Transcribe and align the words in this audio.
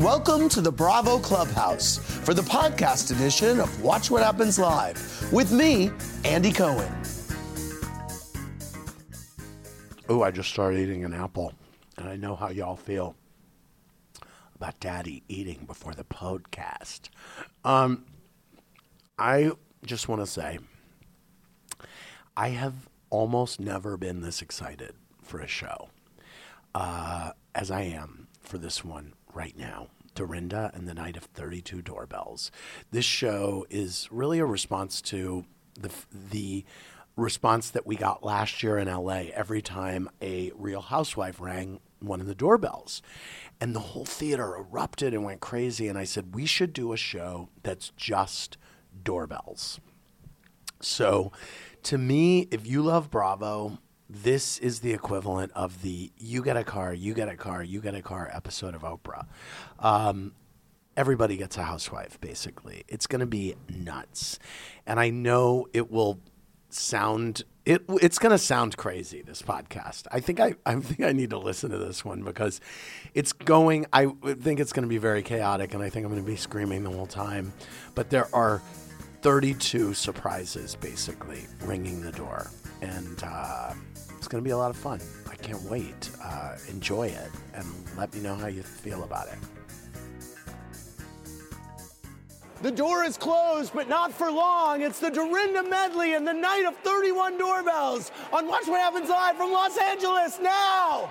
Welcome 0.00 0.48
to 0.50 0.62
the 0.62 0.72
Bravo 0.72 1.18
Clubhouse 1.18 1.98
for 1.98 2.32
the 2.32 2.40
podcast 2.40 3.14
edition 3.14 3.60
of 3.60 3.82
Watch 3.82 4.10
What 4.10 4.22
Happens 4.22 4.58
Live 4.58 5.30
with 5.30 5.52
me, 5.52 5.90
Andy 6.24 6.52
Cohen. 6.52 6.90
Oh, 10.08 10.22
I 10.22 10.30
just 10.30 10.48
started 10.48 10.80
eating 10.80 11.04
an 11.04 11.12
apple, 11.12 11.52
and 11.98 12.08
I 12.08 12.16
know 12.16 12.34
how 12.34 12.48
y'all 12.48 12.76
feel 12.76 13.14
about 14.54 14.80
Daddy 14.80 15.22
eating 15.28 15.64
before 15.66 15.92
the 15.92 16.04
podcast. 16.04 17.10
Um, 17.62 18.06
I 19.18 19.50
just 19.84 20.08
want 20.08 20.22
to 20.22 20.26
say, 20.26 20.60
I 22.38 22.48
have 22.48 22.88
almost 23.10 23.60
never 23.60 23.98
been 23.98 24.22
this 24.22 24.40
excited 24.40 24.94
for 25.20 25.40
a 25.40 25.46
show 25.46 25.90
uh, 26.74 27.32
as 27.54 27.70
I 27.70 27.82
am 27.82 28.28
for 28.40 28.56
this 28.56 28.82
one 28.82 29.12
right 29.40 29.56
now. 29.56 29.88
Dorinda 30.14 30.70
and 30.74 30.86
the 30.86 30.92
Night 30.92 31.16
of 31.16 31.24
32 31.24 31.80
Doorbells. 31.80 32.50
This 32.90 33.06
show 33.06 33.64
is 33.70 34.06
really 34.10 34.38
a 34.38 34.44
response 34.44 35.00
to 35.02 35.46
the 35.80 35.90
the 36.12 36.66
response 37.16 37.70
that 37.70 37.86
we 37.86 37.96
got 37.96 38.22
last 38.22 38.62
year 38.62 38.76
in 38.76 38.86
LA 38.86 39.30
every 39.32 39.62
time 39.62 40.10
a 40.20 40.52
real 40.54 40.82
housewife 40.82 41.40
rang 41.40 41.80
one 42.00 42.20
of 42.20 42.26
the 42.26 42.34
doorbells. 42.34 43.00
And 43.62 43.74
the 43.74 43.80
whole 43.80 44.04
theater 44.04 44.56
erupted 44.56 45.14
and 45.14 45.24
went 45.24 45.40
crazy. 45.40 45.88
And 45.88 45.98
I 45.98 46.04
said, 46.04 46.34
we 46.34 46.44
should 46.44 46.74
do 46.74 46.92
a 46.92 46.98
show 46.98 47.48
that's 47.62 47.92
just 47.96 48.58
doorbells. 49.02 49.80
So 50.80 51.32
to 51.84 51.96
me, 51.96 52.46
if 52.50 52.66
you 52.66 52.82
love 52.82 53.10
Bravo, 53.10 53.78
this 54.10 54.58
is 54.58 54.80
the 54.80 54.92
equivalent 54.92 55.52
of 55.54 55.82
the 55.82 56.10
you 56.16 56.42
get 56.42 56.56
a 56.56 56.64
car, 56.64 56.92
you 56.92 57.14
get 57.14 57.28
a 57.28 57.36
car, 57.36 57.62
you 57.62 57.80
get 57.80 57.94
a 57.94 58.02
car 58.02 58.28
episode 58.32 58.74
of 58.74 58.82
Oprah. 58.82 59.26
Um, 59.78 60.32
everybody 60.96 61.36
gets 61.36 61.56
a 61.56 61.62
housewife, 61.62 62.20
basically. 62.20 62.84
It's 62.88 63.06
going 63.06 63.20
to 63.20 63.26
be 63.26 63.54
nuts. 63.68 64.38
And 64.86 64.98
I 64.98 65.10
know 65.10 65.66
it 65.72 65.90
will 65.90 66.18
sound 66.72 67.42
it 67.64 67.82
it's 68.00 68.18
going 68.18 68.30
to 68.30 68.38
sound 68.38 68.76
crazy 68.76 69.22
this 69.22 69.42
podcast. 69.42 70.06
I 70.10 70.20
think 70.20 70.40
I 70.40 70.54
I 70.66 70.76
think 70.76 71.00
I 71.00 71.12
need 71.12 71.30
to 71.30 71.38
listen 71.38 71.70
to 71.70 71.78
this 71.78 72.04
one 72.04 72.22
because 72.22 72.60
it's 73.14 73.32
going 73.32 73.86
I 73.92 74.06
think 74.06 74.60
it's 74.60 74.72
going 74.72 74.84
to 74.84 74.88
be 74.88 74.98
very 74.98 75.22
chaotic 75.22 75.74
and 75.74 75.82
I 75.82 75.90
think 75.90 76.04
I'm 76.04 76.12
going 76.12 76.24
to 76.24 76.30
be 76.30 76.36
screaming 76.36 76.82
the 76.82 76.90
whole 76.90 77.06
time. 77.06 77.52
But 77.94 78.10
there 78.10 78.28
are 78.34 78.62
32 79.22 79.94
surprises 79.94 80.76
basically 80.76 81.46
ringing 81.62 82.00
the 82.00 82.12
door 82.12 82.50
and 82.80 83.22
uh, 83.24 83.74
it's 84.20 84.28
going 84.28 84.44
to 84.44 84.46
be 84.46 84.52
a 84.52 84.56
lot 84.56 84.68
of 84.68 84.76
fun. 84.76 85.00
I 85.30 85.34
can't 85.34 85.62
wait. 85.62 86.10
Uh, 86.22 86.54
enjoy 86.68 87.06
it 87.06 87.30
and 87.54 87.66
let 87.96 88.12
me 88.12 88.20
know 88.20 88.34
how 88.34 88.48
you 88.48 88.62
feel 88.62 89.02
about 89.04 89.28
it. 89.28 89.38
The 92.60 92.70
door 92.70 93.02
is 93.02 93.16
closed, 93.16 93.72
but 93.72 93.88
not 93.88 94.12
for 94.12 94.30
long. 94.30 94.82
It's 94.82 95.00
the 95.00 95.08
Dorinda 95.08 95.62
Medley 95.62 96.12
and 96.12 96.28
the 96.28 96.34
night 96.34 96.66
of 96.68 96.76
31 96.80 97.38
doorbells 97.38 98.12
on 98.30 98.46
Watch 98.46 98.66
What 98.66 98.78
Happens 98.78 99.08
Live 99.08 99.38
from 99.38 99.52
Los 99.52 99.78
Angeles 99.78 100.38
now. 100.38 101.08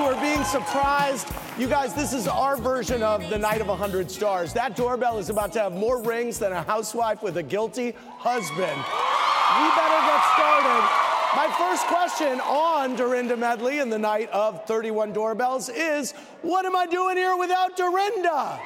Who 0.00 0.06
are 0.06 0.20
being 0.22 0.42
surprised. 0.44 1.28
You 1.58 1.68
guys, 1.68 1.92
this 1.92 2.14
is 2.14 2.26
our 2.26 2.56
version 2.56 3.02
of 3.02 3.28
the 3.28 3.36
Night 3.36 3.60
of 3.60 3.66
a 3.66 3.72
100 3.72 4.10
Stars. 4.10 4.54
That 4.54 4.74
doorbell 4.74 5.18
is 5.18 5.28
about 5.28 5.52
to 5.52 5.60
have 5.60 5.72
more 5.74 6.02
rings 6.02 6.38
than 6.38 6.52
a 6.52 6.62
housewife 6.62 7.22
with 7.22 7.36
a 7.36 7.42
guilty 7.42 7.94
husband. 8.16 8.56
We 8.56 9.66
better 9.76 10.00
get 10.08 10.24
started. 10.32 11.10
My 11.36 11.54
first 11.58 11.86
question 11.86 12.40
on 12.40 12.96
Dorinda 12.96 13.36
Medley 13.36 13.80
and 13.80 13.92
the 13.92 13.98
night 13.98 14.30
of 14.30 14.64
31 14.64 15.12
doorbells 15.12 15.68
is 15.68 16.12
what 16.40 16.64
am 16.64 16.74
I 16.74 16.86
doing 16.86 17.18
here 17.18 17.36
without 17.36 17.76
Dorinda? 17.76 18.58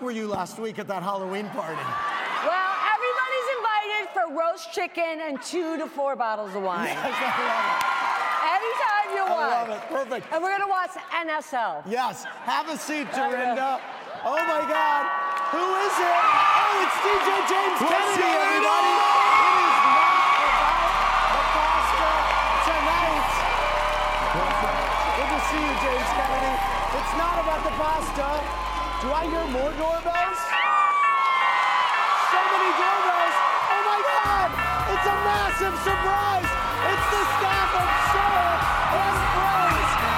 Drunk 0.00 0.02
were 0.02 0.10
you 0.18 0.26
last 0.28 0.58
week 0.58 0.78
at 0.78 0.88
that 0.88 1.02
Halloween 1.02 1.46
party? 1.50 1.84
Well, 2.44 2.72
everybody's 2.88 3.48
invited 3.56 4.04
for 4.14 4.24
roast 4.32 4.72
chicken 4.72 5.20
and 5.28 5.40
two 5.42 5.76
to 5.76 5.86
four 5.86 6.16
bottles 6.16 6.54
of 6.54 6.62
wine. 6.62 6.88
Yes, 6.88 6.96
I 6.96 8.00
Anytime 8.56 9.08
you 9.16 9.24
love 9.28 9.40
it. 9.40 9.44
I 9.44 9.60
love 9.60 9.70
it. 9.70 9.82
Perfect. 9.88 10.32
And 10.32 10.42
we're 10.42 10.56
gonna 10.56 10.68
watch 10.68 10.96
NSL. 11.12 11.84
Yes. 11.86 12.24
Have 12.48 12.68
a 12.68 12.76
seat, 12.76 13.12
Dorinda. 13.12 13.80
Oh 14.24 14.40
my 14.40 14.64
God. 14.68 15.04
Who 15.52 15.64
is 15.84 15.96
it? 16.00 16.16
Oh, 16.16 16.84
it's 16.84 16.96
DJ 17.04 17.28
James 17.50 17.80
Kennedy, 17.84 18.24
everybody. 18.24 18.94
It 19.00 19.56
is 19.60 19.80
not 19.84 20.16
about 20.24 21.28
the 21.36 21.44
pasta 21.52 22.08
tonight. 22.68 23.32
Good 25.18 25.30
to 25.30 25.40
see 25.48 25.60
you, 25.60 25.74
James 25.84 26.10
Kennedy. 26.16 26.54
It's 26.90 27.14
not 27.20 27.36
about 27.44 27.60
the 27.64 27.74
pasta. 27.76 28.59
Do 29.00 29.08
I 29.08 29.24
hear 29.24 29.46
more 29.48 29.72
doorbells? 29.80 30.40
So 32.28 32.40
many 32.52 32.70
doorbells. 32.76 33.36
Oh 33.72 33.82
my 33.88 34.00
God. 34.04 34.48
It's 34.92 35.06
a 35.08 35.16
massive 35.24 35.76
surprise. 35.80 36.50
It's 36.84 37.06
the 37.08 37.24
staff 37.40 37.70
of 37.80 37.88
Soul 38.12 38.60
and 39.00 39.16
Friends 39.32 40.09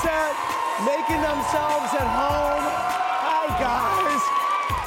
Sunset, 0.00 0.36
making 0.86 1.20
themselves 1.20 1.92
at 1.92 2.08
home. 2.08 2.64
Hi, 3.20 3.44
guys. 3.60 4.22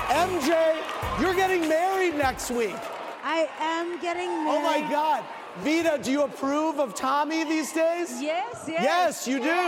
MJ, 0.09 1.21
you're 1.21 1.35
getting 1.35 1.67
married 1.69 2.15
next 2.15 2.49
week. 2.49 2.75
I 3.23 3.47
am 3.59 3.99
getting 4.01 4.29
married. 4.43 4.57
Oh 4.57 4.61
my 4.63 4.81
God. 4.89 5.23
Vida, 5.57 5.99
do 6.01 6.11
you 6.11 6.23
approve 6.23 6.79
of 6.79 6.95
Tommy 6.95 7.43
these 7.43 7.71
days? 7.71 8.21
Yes, 8.21 8.65
yes. 8.67 8.81
Yes, 8.81 9.27
you 9.27 9.37
do. 9.37 9.63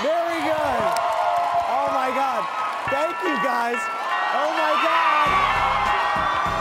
Very 0.00 0.40
good. 0.40 0.82
Oh 1.68 1.88
my 1.92 2.08
God. 2.16 2.48
Thank 2.88 3.16
you 3.28 3.36
guys. 3.44 3.76
Oh 4.40 4.50
my 4.56 4.72
God. 4.88 5.28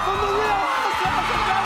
From 0.03 0.17
the 0.19 0.33
Real 0.35 0.63
Housewives 0.67 1.56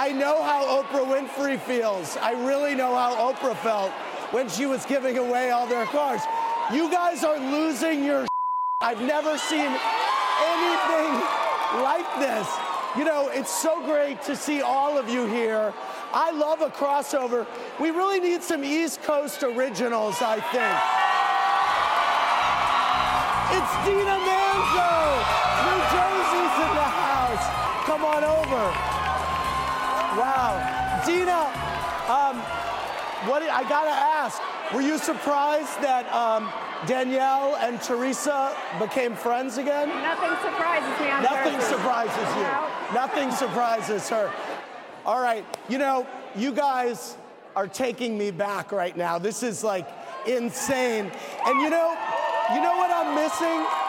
I 0.00 0.12
know 0.12 0.42
how 0.42 0.64
Oprah 0.64 1.04
Winfrey 1.04 1.60
feels. 1.60 2.16
I 2.16 2.30
really 2.32 2.74
know 2.74 2.96
how 2.96 3.14
Oprah 3.30 3.54
felt 3.58 3.90
when 4.32 4.48
she 4.48 4.64
was 4.64 4.86
giving 4.86 5.18
away 5.18 5.50
all 5.50 5.66
their 5.66 5.84
cars. 5.84 6.22
You 6.72 6.90
guys 6.90 7.22
are 7.22 7.38
losing 7.38 8.02
your. 8.02 8.26
I've 8.80 9.02
never 9.02 9.36
seen 9.36 9.70
anything 10.40 11.12
like 11.84 12.08
this. 12.18 12.48
You 12.96 13.04
know, 13.04 13.28
it's 13.28 13.52
so 13.52 13.84
great 13.84 14.22
to 14.22 14.34
see 14.34 14.62
all 14.62 14.96
of 14.96 15.10
you 15.10 15.26
here. 15.26 15.74
I 16.14 16.30
love 16.30 16.62
a 16.62 16.70
crossover. 16.70 17.46
We 17.78 17.90
really 17.90 18.20
need 18.20 18.42
some 18.42 18.64
East 18.64 19.02
Coast 19.02 19.42
originals, 19.42 20.16
I 20.22 20.40
think. 20.48 20.80
It's 23.52 23.72
Dina 23.84 24.16
Manzo. 24.16 24.92
New 25.68 25.80
Jersey's 25.92 26.56
in 26.56 26.72
the 26.72 26.88
house. 26.88 27.84
Come 27.84 28.02
on 28.06 28.24
over. 28.24 28.99
Wow. 30.40 31.02
Dina, 31.04 31.52
um, 32.08 32.38
what 33.28 33.42
I 33.42 33.62
gotta 33.68 33.90
ask, 33.90 34.40
were 34.72 34.80
you 34.80 34.96
surprised 34.96 35.82
that 35.82 36.10
um, 36.14 36.50
Danielle 36.86 37.56
and 37.56 37.78
Teresa 37.82 38.56
became 38.78 39.14
friends 39.14 39.58
again? 39.58 39.88
Nothing 39.88 40.30
surprises 40.40 40.98
me 40.98 41.10
on 41.10 41.22
Nothing 41.24 41.52
Jersey. 41.56 41.68
surprises 41.68 42.36
you. 42.36 42.42
No. 42.42 42.68
Nothing 42.94 43.30
surprises 43.32 44.08
her. 44.08 44.32
All 45.04 45.20
right, 45.20 45.44
you 45.68 45.76
know, 45.76 46.06
you 46.34 46.52
guys 46.52 47.18
are 47.54 47.68
taking 47.68 48.16
me 48.16 48.30
back 48.30 48.72
right 48.72 48.96
now. 48.96 49.18
This 49.18 49.42
is 49.42 49.62
like 49.62 49.86
insane. 50.26 51.12
And 51.44 51.60
you 51.60 51.68
know, 51.68 51.98
you 52.54 52.62
know 52.62 52.78
what 52.78 52.90
I'm 52.90 53.14
missing? 53.14 53.79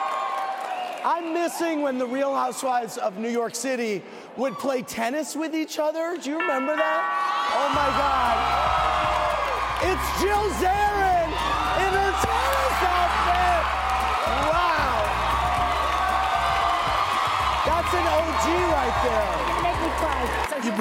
I'm 1.04 1.34
missing 1.34 1.82
when 1.82 1.98
the 1.98 2.06
Real 2.06 2.36
Housewives 2.36 2.98
of 2.98 3.18
New 3.18 3.30
York 3.30 3.56
City 3.56 4.04
would 4.38 4.54
play 4.60 4.84
tennis 4.84 5.36
with 5.36 5.56
each 5.56 5.80
other. 5.80 6.18
Do 6.22 6.30
you 6.30 6.38
remember 6.40 6.76
that? 6.76 7.02
Oh 7.58 7.70
my 7.74 7.90
God. 7.98 8.38
It's 9.82 10.08
Jill 10.22 10.46
Zarin 10.62 11.26
in 11.82 11.90
her 11.90 12.14
tennis 12.22 12.78
outfit. 12.86 13.64
Wow. 14.46 15.02
That's 17.66 17.94
an 17.98 18.06
OG 18.06 18.46
right 18.70 18.98
there. 19.02 19.21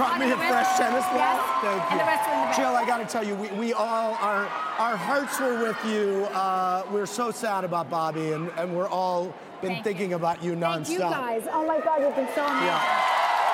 Brought 0.01 0.19
me 0.19 0.31
a 0.31 0.37
fresh 0.37 0.79
tennis 0.79 1.05
ball? 1.05 1.17
Yes. 1.17 1.61
Thank 1.61 1.77
you. 1.77 1.91
And 1.91 2.01
the 2.01 2.05
rest 2.05 2.29
are 2.29 2.33
in 2.33 2.41
the 2.41 2.47
bag. 2.47 2.57
Jill, 2.57 2.75
I 2.75 2.87
got 2.87 2.99
to 2.99 3.05
tell 3.05 3.23
you, 3.23 3.35
we, 3.35 3.49
we 3.49 3.73
all, 3.75 4.15
our, 4.15 4.47
our 4.79 4.97
hearts 4.97 5.39
were 5.39 5.63
with 5.63 5.77
you. 5.85 6.25
Uh, 6.33 6.85
we're 6.91 7.05
so 7.05 7.31
sad 7.31 7.65
about 7.65 7.91
Bobby, 7.91 8.33
and, 8.33 8.51
and 8.57 8.75
we're 8.75 8.89
all 8.89 9.35
been 9.61 9.73
Thank 9.73 9.85
thinking 9.85 10.15
about 10.15 10.43
you 10.43 10.53
nonstop. 10.53 10.87
Thank 10.87 10.91
you 10.91 10.99
guys. 10.99 11.43
Oh 11.53 11.67
my 11.67 11.81
God, 11.81 12.01
you've 12.01 12.17
been 12.17 12.29
so 12.35 12.47
amazing. 12.47 12.67
Yeah. 12.67 12.81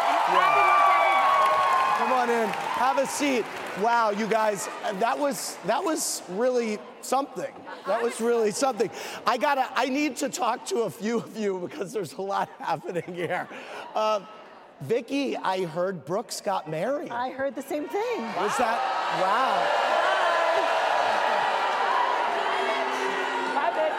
And 0.06 0.38
happy 0.38 0.60
luck 0.60 0.86
to 0.86 1.02
everybody. 1.02 1.46
Come 1.98 2.12
on 2.12 2.30
in, 2.30 2.48
have 2.48 2.98
a 2.98 3.06
seat. 3.06 3.44
Wow, 3.82 4.10
you 4.10 4.28
guys, 4.28 4.68
that 5.00 5.18
was 5.18 5.56
that 5.66 5.82
was 5.82 6.22
really 6.30 6.78
something. 7.00 7.52
That 7.86 8.02
was 8.02 8.20
really 8.20 8.52
something. 8.52 8.88
I 9.26 9.36
gotta, 9.36 9.68
I 9.74 9.88
need 9.88 10.16
to 10.18 10.28
talk 10.28 10.64
to 10.66 10.82
a 10.82 10.90
few 10.90 11.18
of 11.18 11.36
you 11.36 11.58
because 11.58 11.92
there's 11.92 12.12
a 12.14 12.22
lot 12.22 12.48
happening 12.60 13.14
here. 13.14 13.48
Uh, 13.94 14.20
Vicki, 14.82 15.36
I 15.36 15.64
heard 15.64 16.04
Brooks 16.04 16.40
got 16.40 16.68
married. 16.68 17.10
I 17.10 17.30
heard 17.30 17.54
the 17.54 17.62
same 17.62 17.88
thing. 17.88 18.20
Was 18.36 18.56
that 18.58 18.78
wow? 19.20 19.82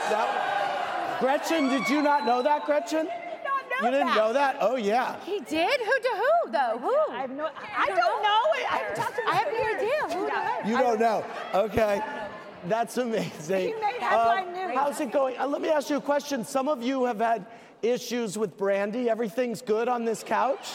That- 0.10 1.18
Gretchen, 1.20 1.70
did 1.70 1.90
you 1.90 2.02
not 2.02 2.26
know 2.26 2.44
that, 2.44 2.66
Gretchen? 2.66 3.10
You 3.84 3.92
didn't 3.92 4.16
know 4.16 4.34
that? 4.34 4.58
Oh 4.60 4.76
yeah. 4.76 5.20
He 5.24 5.40
did? 5.42 5.80
Who 5.80 6.00
to 6.00 6.10
who 6.16 6.52
though? 6.52 6.80
Who? 6.80 6.96
I 7.14 7.22
have 7.22 7.30
no. 7.32 7.50
I 7.78 7.86
don't 7.88 8.24
know. 8.24 8.42
I 8.70 8.78
haven't 8.78 8.96
talked 8.96 9.16
to 9.16 9.22
him. 9.22 9.28
I 9.28 9.36
have 9.36 9.48
no 9.54 9.64
idea. 9.76 10.18
Who 10.18 10.26
to 10.28 10.36
who? 10.36 10.70
You 10.70 10.78
don't 10.78 11.00
know. 11.00 11.24
Okay. 11.54 12.02
That's 12.66 12.98
amazing. 12.98 13.68
He 13.68 13.74
made 13.74 14.00
headline 14.00 14.54
news. 14.54 14.76
How's 14.76 15.00
it 15.00 15.12
going? 15.12 15.38
Uh, 15.38 15.48
let 15.48 15.62
me 15.62 15.70
ask 15.70 15.90
you 15.92 15.98
a 15.98 16.02
question. 16.02 16.44
Some 16.44 16.68
of 16.68 16.82
you 16.82 17.04
have 17.06 17.20
had 17.20 17.46
issues 17.82 18.38
with 18.38 18.58
Brandi. 18.58 19.08
Everything's 19.08 19.62
good 19.62 19.88
on 19.88 20.06
this 20.06 20.24
couch? 20.24 20.68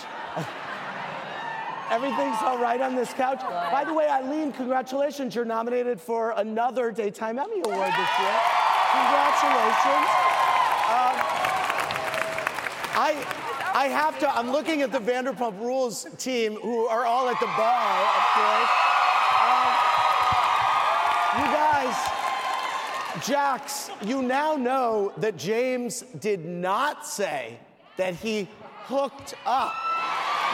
Everything's 1.91 2.39
all 2.41 2.59
right 2.59 2.81
on 2.81 2.95
this 2.95 3.13
couch? 3.13 3.41
By 3.71 3.85
the 3.85 3.93
way, 3.93 4.09
Eileen, 4.09 4.51
congratulations. 4.53 5.35
You're 5.35 5.45
nominated 5.45 6.01
for 6.01 6.33
another 6.39 6.91
Daytime 6.91 7.39
Emmy 7.39 7.61
Award 7.61 7.93
this 7.93 8.13
year. 8.19 8.39
Congratulations. 8.93 10.09
Um, 10.89 11.17
I, 12.95 13.25
I 13.75 13.89
have 13.89 14.19
to, 14.21 14.35
I'm 14.35 14.51
looking 14.51 14.83
at 14.83 14.93
the 14.93 15.01
Vanderpump 15.01 15.59
Rules 15.61 16.07
team 16.19 16.55
who 16.57 16.87
are 16.87 17.05
all 17.05 17.29
at 17.29 17.39
the 17.41 17.47
bar, 17.47 18.01
of 18.17 18.25
course. 18.37 18.73
Um, 19.43 19.73
you 21.41 21.47
guys, 21.53 22.22
Jax, 23.21 23.91
you 24.05 24.23
now 24.23 24.55
know 24.57 25.13
that 25.19 25.37
James 25.37 26.03
did 26.19 26.45
not 26.47 27.07
say 27.07 27.59
that 27.97 28.15
he 28.15 28.49
hooked 28.85 29.35
up 29.45 29.75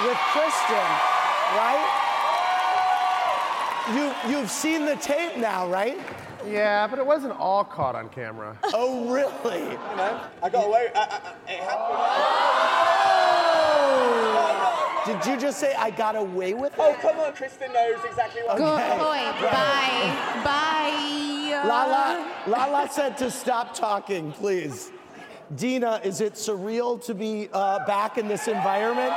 with 0.04 0.16
Kristen, 0.32 0.88
right? 1.54 2.04
You, 3.94 4.12
you've 4.30 4.50
seen 4.50 4.84
the 4.84 4.96
tape 4.96 5.36
now, 5.36 5.68
right? 5.70 5.98
Yeah, 6.46 6.86
but 6.88 6.98
it 6.98 7.06
wasn't 7.06 7.32
all 7.38 7.64
caught 7.64 7.94
on 7.94 8.08
camera. 8.10 8.58
Oh, 8.74 9.08
really? 9.10 9.76
I 10.42 10.48
got 10.50 10.66
away. 10.66 10.88
I, 10.94 11.00
I, 11.00 11.50
it 11.50 11.60
happened. 11.60 11.98
Oh! 15.04 15.04
Did 15.06 15.24
you 15.26 15.36
just 15.40 15.58
say 15.58 15.74
I 15.74 15.90
got 15.90 16.16
away 16.16 16.54
with 16.54 16.72
it? 16.74 16.78
Oh, 16.78 16.94
come 17.00 17.18
on, 17.18 17.32
Kristen 17.32 17.72
knows 17.72 17.98
exactly 18.04 18.42
what. 18.42 18.56
Good 18.58 18.66
Okay. 18.66 18.98
boy. 18.98 19.48
Bye. 19.48 20.42
Bye. 20.44 21.37
Lala, 21.66 22.34
Lala 22.46 22.88
said 22.90 23.16
to 23.18 23.30
stop 23.30 23.74
talking, 23.74 24.32
please. 24.32 24.90
Dina, 25.56 26.00
is 26.04 26.20
it 26.20 26.34
surreal 26.34 27.02
to 27.06 27.14
be 27.14 27.48
uh, 27.52 27.84
back 27.86 28.18
in 28.18 28.28
this 28.28 28.48
environment? 28.48 29.14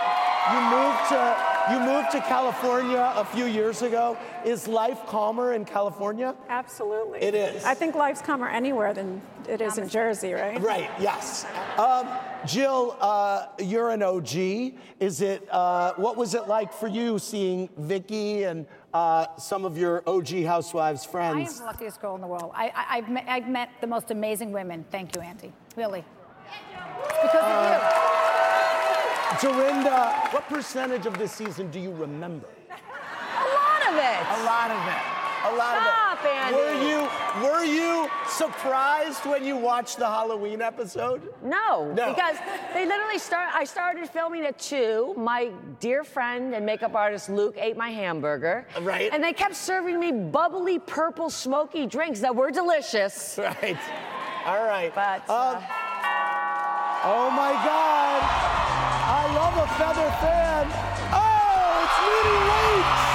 You 0.50 0.62
moved 0.62 1.10
to 1.10 1.52
you 1.70 1.80
moved 1.80 2.12
to 2.12 2.22
California 2.22 3.14
a 3.16 3.24
few 3.24 3.46
years 3.46 3.84
ago. 3.84 4.18
Is 4.44 4.68
life 4.68 5.06
calmer 5.06 5.54
in 5.54 5.64
California? 5.64 6.36
Absolutely. 6.50 7.22
It 7.22 7.36
is. 7.36 7.64
I 7.64 7.76
think 7.76 7.94
life's 7.94 8.22
calmer 8.22 8.50
anywhere 8.50 8.94
than 8.94 9.22
it 9.48 9.62
is 9.62 9.78
in 9.78 9.88
Jersey, 9.88 10.34
right? 10.34 10.60
Right, 10.60 10.90
yes. 11.00 11.46
Um, 11.78 12.08
Jill, 12.46 12.98
uh, 13.00 13.48
you're 13.60 13.92
an 13.92 14.02
OG. 14.02 14.74
Is 15.00 15.22
it, 15.22 15.48
uh, 15.52 15.94
what 15.98 16.18
was 16.18 16.34
it 16.34 16.48
like 16.48 16.74
for 16.74 16.88
you 16.88 17.20
seeing 17.20 17.70
Vicki 17.78 18.44
and 18.44 18.66
uh, 18.94 19.26
some 19.38 19.66
of 19.66 19.78
your 19.78 20.04
OG 20.08 20.44
housewives 20.44 21.06
friends. 21.06 21.36
I 21.36 21.52
am 21.52 21.58
the 21.58 21.64
luckiest 21.66 22.02
girl 22.02 22.16
in 22.16 22.22
the 22.22 22.28
world. 22.28 22.52
I, 22.54 22.72
I, 22.76 22.98
I've, 22.98 23.10
met, 23.10 23.26
I've 23.28 23.48
met 23.48 23.70
the 23.82 23.88
most 23.88 24.12
amazing 24.12 24.52
women. 24.52 24.86
Thank 24.92 25.16
you, 25.16 25.22
Auntie. 25.22 25.54
Really. 25.76 26.04
It's 27.04 27.18
because 27.22 27.44
of 27.44 27.72
you. 27.72 29.50
Dorinda, 29.50 30.12
what 30.32 30.48
percentage 30.50 31.06
of 31.06 31.18
this 31.18 31.32
season 31.32 31.72
do 31.72 31.80
you 31.80 31.92
remember? 31.92 32.48
A 32.70 33.48
lot 33.58 33.82
of 33.88 33.96
it. 33.96 34.20
A 34.28 34.44
lot 34.44 34.72
of 34.72 34.82
it. 34.88 35.02
A 35.42 35.52
lot 35.56 35.78
Stop, 35.78 35.88
of 35.88 35.88
it. 35.88 36.11
Were 36.24 36.74
you 36.84 37.10
were 37.44 37.64
you 37.66 38.08
surprised 38.28 39.26
when 39.26 39.44
you 39.44 39.56
watched 39.58 39.98
the 39.98 40.06
Halloween 40.06 40.62
episode? 40.62 41.22
No, 41.42 41.92
No. 41.94 42.14
because 42.14 42.36
they 42.74 42.86
literally 42.86 43.18
start. 43.18 43.50
I 43.54 43.64
started 43.64 44.08
filming 44.10 44.46
at 44.46 44.60
two. 44.60 45.14
My 45.18 45.52
dear 45.80 46.04
friend 46.04 46.54
and 46.54 46.66
makeup 46.66 46.94
artist 46.96 47.30
Luke 47.30 47.56
ate 47.58 47.76
my 47.78 47.90
hamburger. 47.90 48.68
Right. 48.82 49.10
And 49.14 49.24
they 49.24 49.34
kept 49.34 49.56
serving 49.56 50.00
me 50.00 50.12
bubbly 50.12 50.78
purple 50.80 51.30
smoky 51.30 51.86
drinks 51.88 52.20
that 52.20 52.36
were 52.36 52.52
delicious. 52.52 53.40
Right. 53.42 53.78
All 54.46 54.64
right. 54.66 54.94
But 54.94 55.22
Um, 55.30 55.58
uh, 55.58 55.62
oh 57.04 57.30
my 57.32 57.52
God! 57.66 58.22
I 58.24 59.24
love 59.36 59.56
a 59.58 59.68
feather 59.80 60.10
fan. 60.22 60.68
Oh, 61.14 61.84
it's 61.84 61.98
Leakes. 62.06 63.11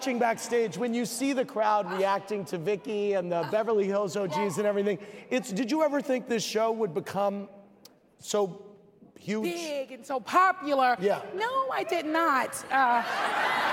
Watching 0.00 0.18
backstage, 0.18 0.78
when 0.78 0.94
you 0.94 1.04
see 1.04 1.34
the 1.34 1.44
crowd 1.44 1.92
reacting 1.92 2.46
to 2.46 2.56
Vicki 2.56 3.12
and 3.12 3.30
the 3.30 3.46
Beverly 3.50 3.84
Hills 3.84 4.16
OGs 4.16 4.56
and 4.56 4.66
everything, 4.66 4.98
it's 5.28 5.52
did 5.52 5.70
you 5.70 5.82
ever 5.82 6.00
think 6.00 6.26
this 6.26 6.42
show 6.42 6.72
would 6.72 6.94
become 6.94 7.50
so 8.18 8.64
huge? 9.18 9.42
big 9.42 9.92
and 9.92 10.06
so 10.06 10.18
popular. 10.18 10.96
Yeah. 11.00 11.20
No, 11.36 11.68
I 11.70 11.84
did 11.84 12.06
not. 12.06 12.64
Uh, 12.72 13.02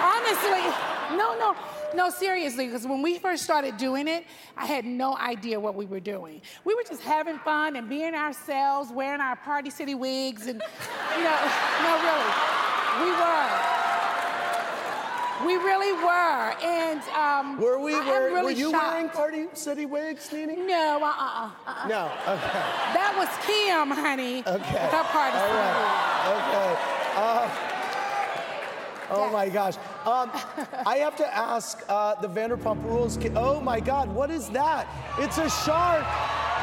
honestly, 0.01 1.17
no, 1.17 1.39
no, 1.39 1.55
no, 1.95 2.09
seriously, 2.09 2.65
because 2.65 2.85
when 2.85 3.01
we 3.01 3.19
first 3.19 3.45
started 3.45 3.77
doing 3.77 4.09
it, 4.09 4.25
I 4.57 4.65
had 4.65 4.83
no 4.83 5.15
idea 5.15 5.57
what 5.57 5.75
we 5.75 5.85
were 5.85 6.01
doing. 6.01 6.41
We 6.65 6.75
were 6.75 6.83
just 6.83 7.03
having 7.03 7.39
fun 7.39 7.77
and 7.77 7.87
being 7.87 8.13
ourselves, 8.13 8.91
wearing 8.91 9.21
our 9.21 9.37
Party 9.37 9.69
City 9.69 9.95
wigs, 9.95 10.47
and, 10.47 10.61
you 11.15 11.23
know, 11.23 11.39
no, 11.83 11.95
really, 12.03 13.05
we 13.05 13.11
were. 13.11 13.76
We 15.45 15.55
really 15.55 15.93
were. 15.93 16.53
And 16.63 17.01
um, 17.15 17.61
Were 17.61 17.79
we? 17.79 17.93
I 17.93 17.99
Were, 17.99 18.25
really 18.25 18.43
were 18.43 18.51
you 18.59 18.71
shocked. 18.71 18.91
wearing 18.91 19.09
Party 19.09 19.45
City 19.53 19.85
wigs, 19.85 20.31
Nene? 20.33 20.65
No, 20.65 20.99
uh-uh. 21.03 21.49
uh-uh. 21.67 21.87
No. 21.87 22.05
Okay. 22.25 22.63
That 22.97 23.13
was 23.15 23.29
Kim, 23.45 23.91
honey. 23.91 24.39
Okay. 24.39 24.87
Her 24.89 25.03
Party 25.13 25.37
All 25.37 25.45
City 25.45 25.57
right. 25.61 26.27
wig. 26.27 26.41
Okay. 26.41 26.71
Uh, 27.17 27.73
Oh 29.09 29.29
my 29.31 29.47
gosh. 29.47 29.75
Um, 30.05 30.29
I 30.85 30.97
have 30.97 31.15
to 31.15 31.27
ask 31.33 31.81
uh, 31.87 32.15
the 32.19 32.27
Vanderpump 32.27 32.83
Rules. 32.83 33.15
ki- 33.15 33.31
Oh 33.37 33.61
my 33.61 33.79
God, 33.79 34.13
what 34.13 34.29
is 34.29 34.49
that? 34.49 34.83
It's 35.17 35.37
a 35.37 35.47
shark. 35.63 36.03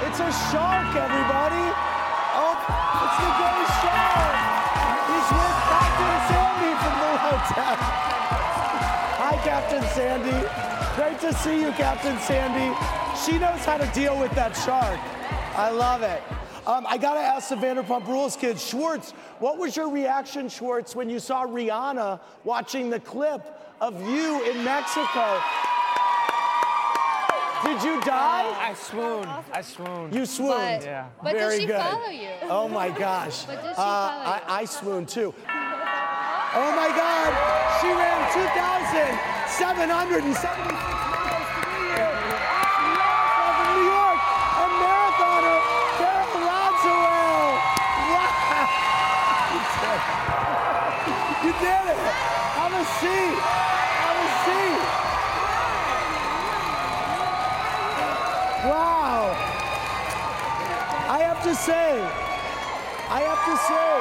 It's 0.04 0.20
a 0.20 0.28
shark, 0.52 0.92
everybody. 0.92 1.64
Oh, 2.36 2.52
it's 3.00 3.16
the 3.16 3.30
gay 3.40 3.64
shark. 3.80 4.36
He's 5.08 5.28
with 5.32 5.56
Captain 5.72 6.18
Sandy 6.28 6.72
from 6.84 6.94
the 7.00 7.12
hotel. 7.24 8.13
Hi, 9.46 9.60
Captain 9.60 9.82
Sandy. 9.90 10.96
Great 10.96 11.20
to 11.20 11.38
see 11.38 11.60
you, 11.60 11.70
Captain 11.72 12.18
Sandy. 12.20 12.74
She 13.26 13.38
knows 13.38 13.62
how 13.66 13.76
to 13.76 13.86
deal 13.92 14.18
with 14.18 14.32
that 14.32 14.56
shark. 14.56 14.98
I 15.54 15.68
love 15.68 16.00
it. 16.00 16.22
Um, 16.66 16.86
I 16.88 16.96
gotta 16.96 17.20
ask 17.20 17.50
the 17.50 17.56
Vanderpump 17.56 18.06
Rules 18.08 18.36
kids, 18.36 18.66
Schwartz, 18.66 19.10
what 19.40 19.58
was 19.58 19.76
your 19.76 19.90
reaction, 19.90 20.48
Schwartz, 20.48 20.96
when 20.96 21.10
you 21.10 21.18
saw 21.20 21.44
Rihanna 21.46 22.20
watching 22.44 22.88
the 22.88 22.98
clip 23.00 23.42
of 23.82 24.00
you 24.08 24.42
in 24.50 24.64
Mexico? 24.64 25.38
Did 27.64 27.82
you 27.82 28.00
die? 28.00 28.48
I 28.58 28.72
swooned. 28.74 29.28
I 29.52 29.60
swooned. 29.60 30.14
You 30.14 30.24
swooned. 30.24 30.80
But- 30.80 30.84
Yeah. 30.84 31.06
but 31.22 31.32
does 31.32 31.40
Very 31.40 31.60
she 31.60 31.66
good. 31.66 31.80
follow 31.82 32.08
you? 32.08 32.30
Oh 32.44 32.66
my 32.68 32.88
gosh. 32.88 33.42
But 33.44 33.56
does 33.56 33.76
she 33.76 33.82
Uh, 33.82 33.84
follow 33.84 34.22
I, 34.24 34.36
you? 34.36 34.42
I 34.48 34.64
swooned 34.64 35.08
too. 35.10 35.34
Oh 36.56 36.72
my 36.76 36.88
God. 36.96 37.80
She 37.80 37.88
ran 37.88 38.14
2,776 39.44 40.40
miles 40.64 41.48
to 41.52 41.60
be 41.68 41.76
here. 41.92 42.16
New 43.60 43.84
York, 43.84 44.20
a 44.56 44.66
marathoner, 44.80 45.60
Carol 46.00 46.40
Radziwill. 46.48 47.52
Wow. 48.08 48.64
You 49.52 49.60
did 49.84 49.92
it. 49.92 50.02
You 51.44 51.52
did 51.60 51.84
it. 51.92 52.00
Have 52.56 52.72
a 52.72 52.84
seat. 52.98 53.36
Have 54.00 54.16
a 54.16 54.28
seat. 54.48 54.80
Wow. 58.64 59.36
I 61.12 61.18
have 61.20 61.42
to 61.44 61.54
say, 61.54 62.00
I 63.12 63.20
have 63.28 63.44
to 63.44 63.56
say, 63.68 63.92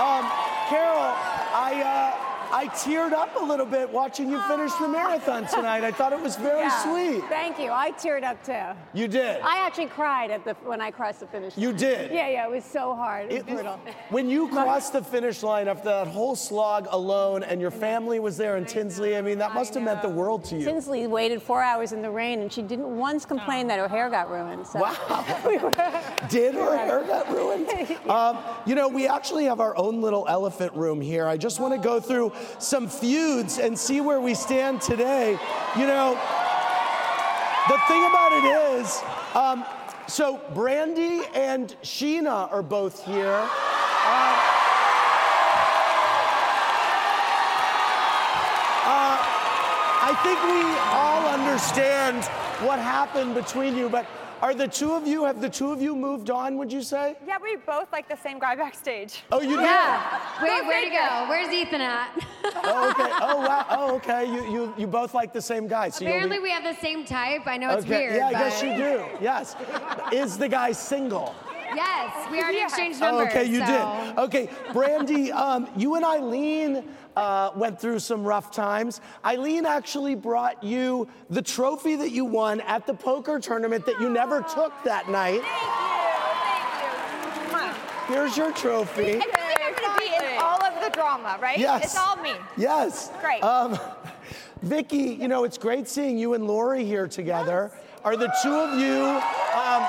um, 0.00 0.24
Carol, 0.72 1.12
I, 1.52 1.84
uh, 1.84 2.25
I 2.52 2.68
teared 2.68 3.12
up 3.12 3.34
a 3.40 3.44
little 3.44 3.66
bit 3.66 3.90
watching 3.90 4.30
you 4.30 4.40
finish 4.42 4.72
the 4.74 4.88
marathon 4.88 5.46
tonight. 5.54 5.84
I 5.84 5.90
thought 5.92 6.12
it 6.12 6.20
was 6.20 6.36
very 6.36 6.60
Yeah. 6.60 6.82
sweet. 6.84 7.24
Thank 7.28 7.58
you. 7.58 7.70
I 7.72 7.90
teared 7.92 8.22
up 8.24 8.42
too. 8.44 8.76
You 8.98 9.08
did. 9.08 9.40
I 9.42 9.58
actually 9.66 9.86
cried 9.86 10.30
at 10.30 10.44
the 10.44 10.54
when 10.64 10.80
I 10.80 10.90
crossed 10.90 11.20
the 11.20 11.26
finish. 11.26 11.56
Line. 11.56 11.62
You 11.66 11.72
did? 11.72 12.10
Yeah, 12.12 12.28
yeah. 12.28 12.46
It 12.46 12.50
was 12.50 12.64
so 12.64 12.94
hard. 12.94 13.26
It 13.32 13.44
was 13.46 13.52
It- 13.52 13.54
brutal. 13.54 13.80
When 14.10 14.28
you 14.30 14.48
crossed 14.48 14.92
the 14.92 15.02
finish 15.02 15.42
line 15.42 15.66
after 15.68 15.84
that 15.88 16.06
whole 16.06 16.36
slog 16.36 16.86
alone 16.90 17.42
and 17.42 17.60
your 17.60 17.70
family 17.72 18.20
was 18.20 18.36
there 18.36 18.56
in 18.56 18.64
Tinsley, 18.64 19.16
I 19.16 19.20
mean, 19.20 19.38
that 19.38 19.52
must 19.52 19.74
have 19.74 19.82
meant 19.82 20.00
the 20.02 20.08
world 20.08 20.44
to 20.44 20.56
you. 20.56 20.64
Tinsley 20.64 21.06
waited 21.06 21.42
four 21.42 21.60
hours 21.62 21.92
in 21.92 22.02
the 22.02 22.10
rain, 22.10 22.40
and 22.40 22.52
she 22.52 22.62
didn't 22.62 22.96
once 22.96 23.24
complain 23.26 23.66
that 23.66 23.78
her 23.78 23.88
hair 23.88 24.08
got 24.08 24.30
ruined. 24.30 24.66
So. 24.66 24.78
Wow. 24.80 24.94
Did 26.28 26.54
her 26.54 26.76
hair 26.76 27.04
get 27.04 27.28
ruined? 27.30 27.68
Um, 28.08 28.38
you 28.64 28.74
know, 28.74 28.88
we 28.88 29.06
actually 29.08 29.44
have 29.44 29.60
our 29.60 29.76
own 29.76 30.00
little 30.00 30.26
elephant 30.28 30.72
room 30.74 31.00
here. 31.00 31.26
I 31.26 31.36
just 31.36 31.58
want 31.60 31.74
to 31.74 31.78
go 31.80 31.98
through 32.00 32.32
some 32.58 32.88
feuds 32.88 33.58
and 33.58 33.78
see 33.78 34.00
where 34.00 34.20
we 34.20 34.34
stand 34.34 34.80
today. 34.80 35.38
You 35.76 35.86
know, 35.86 36.14
the 37.68 37.78
thing 37.88 38.04
about 38.06 38.32
it 38.32 38.44
is, 38.80 39.02
um, 39.34 39.64
so 40.08 40.40
Brandi 40.54 41.26
and 41.34 41.74
Sheena 41.82 42.52
are 42.52 42.62
both 42.62 43.04
here. 43.04 43.26
Uh, 43.28 44.36
uh, 48.86 49.18
I 50.08 50.14
think 50.22 50.40
we 50.44 50.62
all 50.94 51.26
understand 51.26 52.24
what 52.64 52.78
happened 52.78 53.34
between 53.34 53.76
you, 53.76 53.88
but 53.88 54.06
are 54.42 54.54
the 54.54 54.68
two 54.68 54.92
of 54.92 55.06
you, 55.06 55.24
have 55.24 55.40
the 55.40 55.48
two 55.48 55.72
of 55.72 55.80
you 55.80 55.96
moved 55.96 56.30
on, 56.30 56.56
would 56.58 56.72
you 56.72 56.82
say? 56.82 57.16
Yeah, 57.26 57.36
we 57.42 57.56
both 57.56 57.90
like 57.92 58.08
the 58.08 58.16
same 58.16 58.38
guy 58.38 58.54
backstage. 58.56 59.22
Oh, 59.32 59.40
you 59.40 59.56
do? 59.56 59.62
Yeah. 59.62 60.20
Wait, 60.42 60.66
where'd 60.66 60.84
he 60.84 60.90
go? 60.90 61.26
Where's 61.28 61.52
Ethan 61.52 61.80
at? 61.80 62.10
Oh, 62.44 62.90
okay. 62.90 63.10
Oh, 63.22 63.38
wow. 63.38 63.66
Oh, 63.70 63.94
okay. 63.96 64.24
You, 64.26 64.52
you, 64.52 64.74
you 64.76 64.86
both 64.86 65.14
like 65.14 65.32
the 65.32 65.40
same 65.42 65.66
guy. 65.66 65.88
So 65.88 66.04
you'll 66.04 66.12
be- 66.12 66.16
Apparently, 66.18 66.38
we 66.40 66.50
have 66.50 66.64
the 66.64 66.80
same 66.80 67.04
type. 67.04 67.46
I 67.46 67.56
know 67.56 67.70
it's 67.70 67.86
weird. 67.86 68.14
Yeah, 68.16 68.28
I 68.28 68.32
but 68.32 68.38
guess 68.38 68.62
you 68.62 68.74
do. 68.76 69.04
Yes. 69.20 69.56
Is 70.12 70.36
the 70.38 70.48
guy 70.48 70.72
single? 70.72 71.34
Yes, 71.74 72.30
we 72.30 72.38
already 72.40 72.58
Yeah. 72.58 72.64
exchanged 72.66 73.02
Oh, 73.02 73.06
numbers. 73.18 73.28
okay, 73.28 73.44
you 73.44 73.58
so. 73.60 73.66
did. 73.66 74.18
Okay, 74.18 74.46
Brandi, 74.68 75.32
um, 75.32 75.68
you 75.76 75.96
and 75.96 76.04
Eileen 76.04 76.84
uh, 77.16 77.50
went 77.56 77.80
through 77.80 77.98
some 77.98 78.22
rough 78.24 78.52
times. 78.52 79.00
Eileen 79.24 79.66
actually 79.66 80.14
brought 80.14 80.62
you 80.62 81.08
the 81.30 81.42
trophy 81.42 81.96
that 81.96 82.10
you 82.10 82.24
won 82.24 82.60
at 82.62 82.86
the 82.86 82.94
poker 82.94 83.40
tournament 83.40 83.86
that 83.86 84.00
you 84.00 84.08
never 84.08 84.42
took 84.42 84.72
that 84.84 85.10
night. 85.10 85.40
Thank 87.50 87.76
you. 87.76 88.14
Here's 88.14 88.36
your 88.36 88.52
trophy. 88.52 89.16
I 89.16 89.20
feel 89.20 89.32
like 89.32 89.60
I'm 89.64 89.74
gonna 89.74 89.98
be 89.98 90.06
in 90.14 90.38
all 90.38 90.62
of 90.62 90.84
the 90.84 90.90
drama, 90.90 91.38
right? 91.42 91.58
Yes. 91.58 91.84
It's 91.84 91.96
all 91.96 92.16
me. 92.16 92.34
Yes. 92.56 93.10
Great. 93.20 93.42
Um, 93.42 93.78
Vicki, 94.62 95.16
you 95.20 95.26
know, 95.26 95.44
it's 95.44 95.58
great 95.58 95.88
seeing 95.88 96.16
you 96.16 96.34
and 96.34 96.46
Lauri 96.46 96.84
here 96.84 97.08
together. 97.08 97.72
Are 98.04 98.16
the 98.16 98.32
two 98.42 98.54
of 98.54 98.78
you 98.78 99.02
um, 99.02 99.82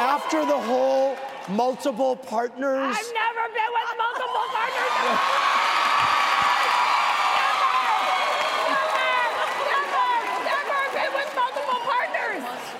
after 0.00 0.44
the 0.44 0.58
whole 0.58 1.16
multiple 1.48 2.16
partners. 2.16 2.96
I've 2.96 3.14
never 3.14 3.48
been 3.54 3.72
with 3.72 3.98
multiple 3.98 4.46
partners. 4.52 5.38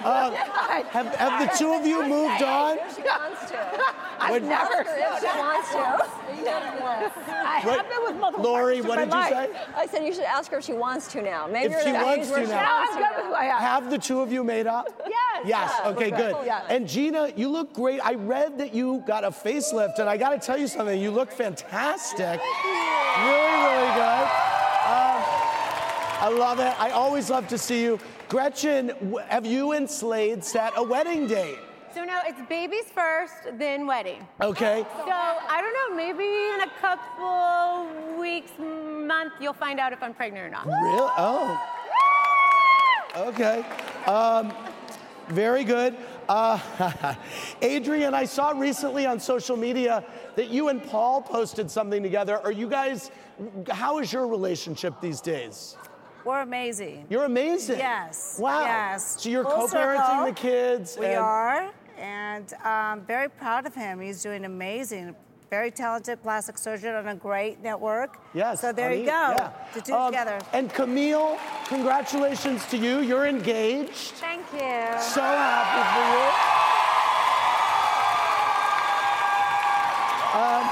Uh, 0.04 0.30
have, 0.90 1.06
have 1.16 1.48
the 1.50 1.56
two 1.58 1.72
of 1.72 1.86
you 1.86 2.02
moved 2.06 2.42
on? 2.42 2.76
She 2.94 3.02
wants 3.02 3.50
to. 3.50 3.58
I've 4.20 4.30
What- 4.30 4.42
never- 4.42 4.80
If 4.82 5.20
she 5.20 5.26
wants 5.38 5.70
to. 5.72 5.78
I 6.44 7.60
What- 7.64 7.76
have 7.78 7.88
been 7.88 8.02
with 8.04 8.16
multiple 8.16 8.44
Lauri, 8.50 8.80
partners 8.80 8.84
in 8.84 8.88
what 8.88 9.08
my 9.08 9.28
did 9.28 9.30
you 9.30 9.36
life. 9.36 9.50
say? 9.52 9.72
I 9.76 9.86
said 9.86 10.04
you 10.04 10.12
should 10.14 10.24
ask 10.24 10.50
her 10.50 10.58
if 10.58 10.64
she 10.64 10.72
wants 10.72 11.06
to 11.08 11.22
now. 11.22 11.46
Maybe 11.46 11.66
If 11.66 11.70
you're 11.72 11.80
she 11.82 11.88
at 11.88 11.92
that 11.94 12.04
wants 12.06 12.26
age 12.26 12.32
where 12.32 12.40
to 12.40 12.46
she 12.46 12.52
now. 12.52 12.62
wants 12.78 12.92
I'm 12.96 13.02
good 13.02 13.16
with 13.16 13.26
who 13.26 13.32
I 13.34 13.44
am. 13.44 13.58
Have 13.58 13.90
the 13.90 13.98
two 13.98 14.20
of 14.20 14.32
you 14.32 14.42
made 14.44 14.66
up? 14.66 14.88
Yes. 15.06 15.14
Yes. 15.44 15.72
Yeah, 15.84 15.88
Okay, 15.90 16.10
we're 16.10 16.16
good. 16.16 16.34
good. 16.34 16.46
Yeah. 16.46 16.60
And 16.68 16.86
Jeana, 16.86 17.32
you 17.36 17.48
look 17.48 17.72
great. 17.74 18.00
I 18.04 18.14
read 18.14 18.58
that 18.58 18.74
you 18.74 19.02
got 19.06 19.24
a 19.24 19.30
facelift, 19.30 19.98
and 19.98 20.08
I 20.08 20.16
got 20.16 20.30
to 20.30 20.38
tell 20.38 20.56
you 20.58 20.66
something. 20.68 20.98
You 21.00 21.10
look 21.10 21.30
fantastic. 21.32 22.40
I 26.22 26.28
love 26.28 26.60
it. 26.60 26.72
I 26.80 26.90
always 26.90 27.30
love 27.30 27.48
to 27.48 27.58
see 27.58 27.82
you. 27.82 27.98
Gretchen, 28.28 28.92
have 29.26 29.44
you 29.44 29.72
and 29.72 29.90
Slade 29.90 30.44
set 30.44 30.72
a 30.76 30.82
wedding 30.82 31.26
date? 31.26 31.58
So 31.92 32.04
no, 32.04 32.20
it's 32.24 32.40
babies 32.48 32.84
first, 32.94 33.34
then 33.58 33.88
wedding. 33.88 34.24
Okay. 34.40 34.86
So 34.98 35.10
I 35.10 35.60
don't 35.60 35.74
know, 35.74 35.96
maybe 35.96 36.22
in 36.22 36.60
a 36.60 36.70
couple 36.80 38.20
weeks, 38.20 38.52
month, 38.56 39.32
you'll 39.40 39.52
find 39.52 39.80
out 39.80 39.92
if 39.92 40.00
I'm 40.00 40.14
pregnant 40.14 40.46
or 40.46 40.48
not. 40.48 40.64
Really? 40.64 41.10
Oh. 41.18 41.60
Okay. 43.16 43.64
Um, 44.06 44.52
very 45.26 45.64
good. 45.64 45.96
Uh, 46.28 47.16
Adrienne, 47.64 48.14
I 48.14 48.26
saw 48.26 48.50
recently 48.50 49.06
on 49.06 49.18
social 49.18 49.56
media 49.56 50.04
that 50.36 50.50
you 50.50 50.68
and 50.68 50.80
Paul 50.84 51.20
posted 51.20 51.68
something 51.68 52.00
together. 52.00 52.38
Are 52.38 52.52
you 52.52 52.68
guys, 52.68 53.10
how 53.70 53.98
is 53.98 54.12
your 54.12 54.28
relationship 54.28 55.00
these 55.00 55.20
days? 55.20 55.76
We're 56.24 56.40
amazing. 56.42 57.06
You're 57.10 57.24
amazing. 57.24 57.78
Yes. 57.78 58.36
Wow. 58.38 58.62
Yes. 58.62 59.16
So 59.22 59.28
you're 59.28 59.44
Full 59.44 59.68
co-parenting 59.68 60.06
circle. 60.06 60.26
the 60.26 60.32
kids. 60.32 60.96
We 60.98 61.06
and- 61.06 61.18
are, 61.18 61.70
and 61.98 62.52
um, 62.64 63.00
very 63.06 63.28
proud 63.28 63.66
of 63.66 63.74
him. 63.74 64.00
He's 64.00 64.22
doing 64.22 64.44
amazing. 64.44 65.14
Very 65.50 65.70
talented 65.70 66.22
plastic 66.22 66.56
surgeon 66.56 66.94
on 66.94 67.08
a 67.08 67.14
great 67.14 67.60
network. 67.62 68.16
Yes. 68.32 68.60
So 68.62 68.72
there 68.72 68.92
you 68.94 69.04
go. 69.04 69.10
yeah. 69.36 69.50
The 69.74 69.80
two 69.82 69.92
Um, 69.94 70.06
together. 70.10 70.38
And 70.54 70.72
Camille, 70.72 71.38
congratulations 71.66 72.64
to 72.66 72.78
you. 72.78 73.00
You're 73.00 73.26
engaged. 73.26 74.14
Thank 74.16 74.46
you. 74.54 74.98
So 75.00 75.20
happy 75.20 75.82
for 75.92 76.06
you. 76.16 76.30
Um, 80.32 80.64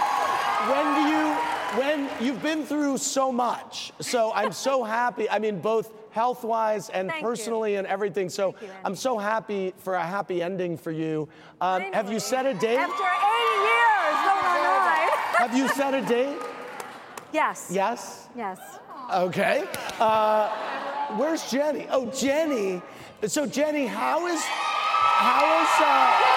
when 0.73 0.87
do 0.97 1.03
you, 1.10 1.10
when 1.77 2.09
you've 2.21 2.43
been 2.43 2.65
through 2.65 2.99
so 2.99 3.31
much, 3.31 3.93
so 4.01 4.33
I'm 4.35 4.53
so 4.53 4.85
happy. 4.99 5.29
I 5.31 5.39
mean, 5.39 5.61
both 5.61 5.93
health 6.11 6.43
wise 6.43 6.89
and 6.91 7.09
Thank 7.09 7.23
you. 7.23 7.29
personally 7.29 7.77
and 7.77 7.87
everything. 7.87 8.29
So 8.29 8.55
I'm 8.85 8.97
so 8.97 9.17
happy 9.19 9.73
for 9.79 9.95
a 9.95 10.05
happy 10.05 10.43
ending 10.43 10.77
for 10.77 10.91
you. 10.91 11.29
Um, 11.61 11.83
have 11.93 12.11
you 12.13 12.19
set 12.19 12.47
a 12.47 12.55
date? 12.55 12.79
After 12.79 13.03
80 13.03 13.61
years 13.63 14.17
going 14.25 14.47
on 14.47 14.85
nine. 14.85 15.09
Have 15.39 15.57
you 15.57 15.69
set 15.69 15.95
a 15.95 16.03
date? 16.03 16.37
Yes. 17.33 17.69
Yes? 17.71 18.29
Yes. 18.37 18.59
Okay. 19.15 19.65
Uh, 20.01 20.49
where's 21.17 21.43
Jenni? 21.45 21.87
Oh, 21.91 22.07
Jenni. 22.07 22.83
So 23.27 23.47
Jenni, 23.47 23.87
how 23.87 24.27
is 24.27 24.41
how 24.43 25.63
is 25.63 25.69
uh, 25.81 26.37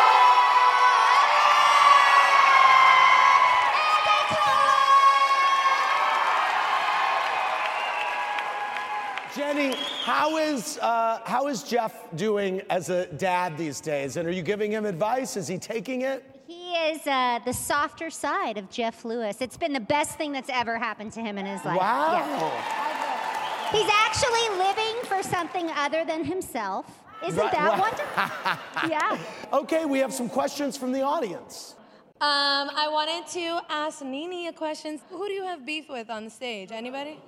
Jenni, 9.36 9.76
how 10.04 10.36
is 10.38 10.78
uh, 10.80 11.20
how 11.24 11.48
is 11.48 11.64
Jeff 11.64 11.94
doing 12.16 12.62
as 12.70 12.90
a 12.90 13.06
dad 13.14 13.58
these 13.58 13.80
days? 13.80 14.18
And 14.18 14.28
are 14.28 14.32
you 14.32 14.42
giving 14.42 14.70
him 14.72 14.86
advice? 14.86 15.38
Is 15.38 15.48
he 15.48 15.58
taking 15.58 16.02
it? 16.02 16.24
He 16.46 16.74
is 16.74 17.08
uh, 17.08 17.40
the 17.46 17.54
softer 17.54 18.10
side 18.10 18.58
of 18.58 18.70
Jeff 18.70 19.06
Lewis. 19.06 19.38
It's 19.40 19.56
been 19.56 19.72
the 19.72 19.80
best 19.80 20.18
thing 20.18 20.34
that's 20.34 20.50
ever 20.50 20.78
happened 20.78 21.14
to 21.14 21.22
him 21.22 21.38
in 21.38 21.46
his 21.46 21.64
life. 21.64 21.80
Wow. 21.80 22.14
Yeah. 22.18 23.72
He's 23.72 23.90
actually 23.90 24.58
living 24.58 24.96
for 25.06 25.24
something 25.24 25.70
other 25.72 26.04
than 26.04 26.26
himself. 26.26 26.86
Isn't 27.26 27.40
Right, 27.40 27.52
that 27.54 27.72
wow. 27.72 27.80
wonderful? 27.80 28.90
yeah. 28.90 29.58
Okay, 29.62 29.86
we 29.86 30.00
have 30.00 30.14
some 30.14 30.28
questions 30.28 30.76
from 30.76 30.92
the 30.92 31.02
audience. 31.02 31.76
Um, 32.20 32.70
I 32.76 32.90
wanted 32.92 33.26
to 33.40 33.62
ask 33.70 34.02
Nene 34.04 34.50
a 34.50 34.54
question. 34.54 35.00
Who 35.10 35.28
do 35.28 35.34
you 35.34 35.44
have 35.44 35.66
beef 35.66 35.88
with 35.90 36.10
on 36.10 36.26
the 36.26 36.30
stage? 36.30 36.72
Anybody? 36.74 37.20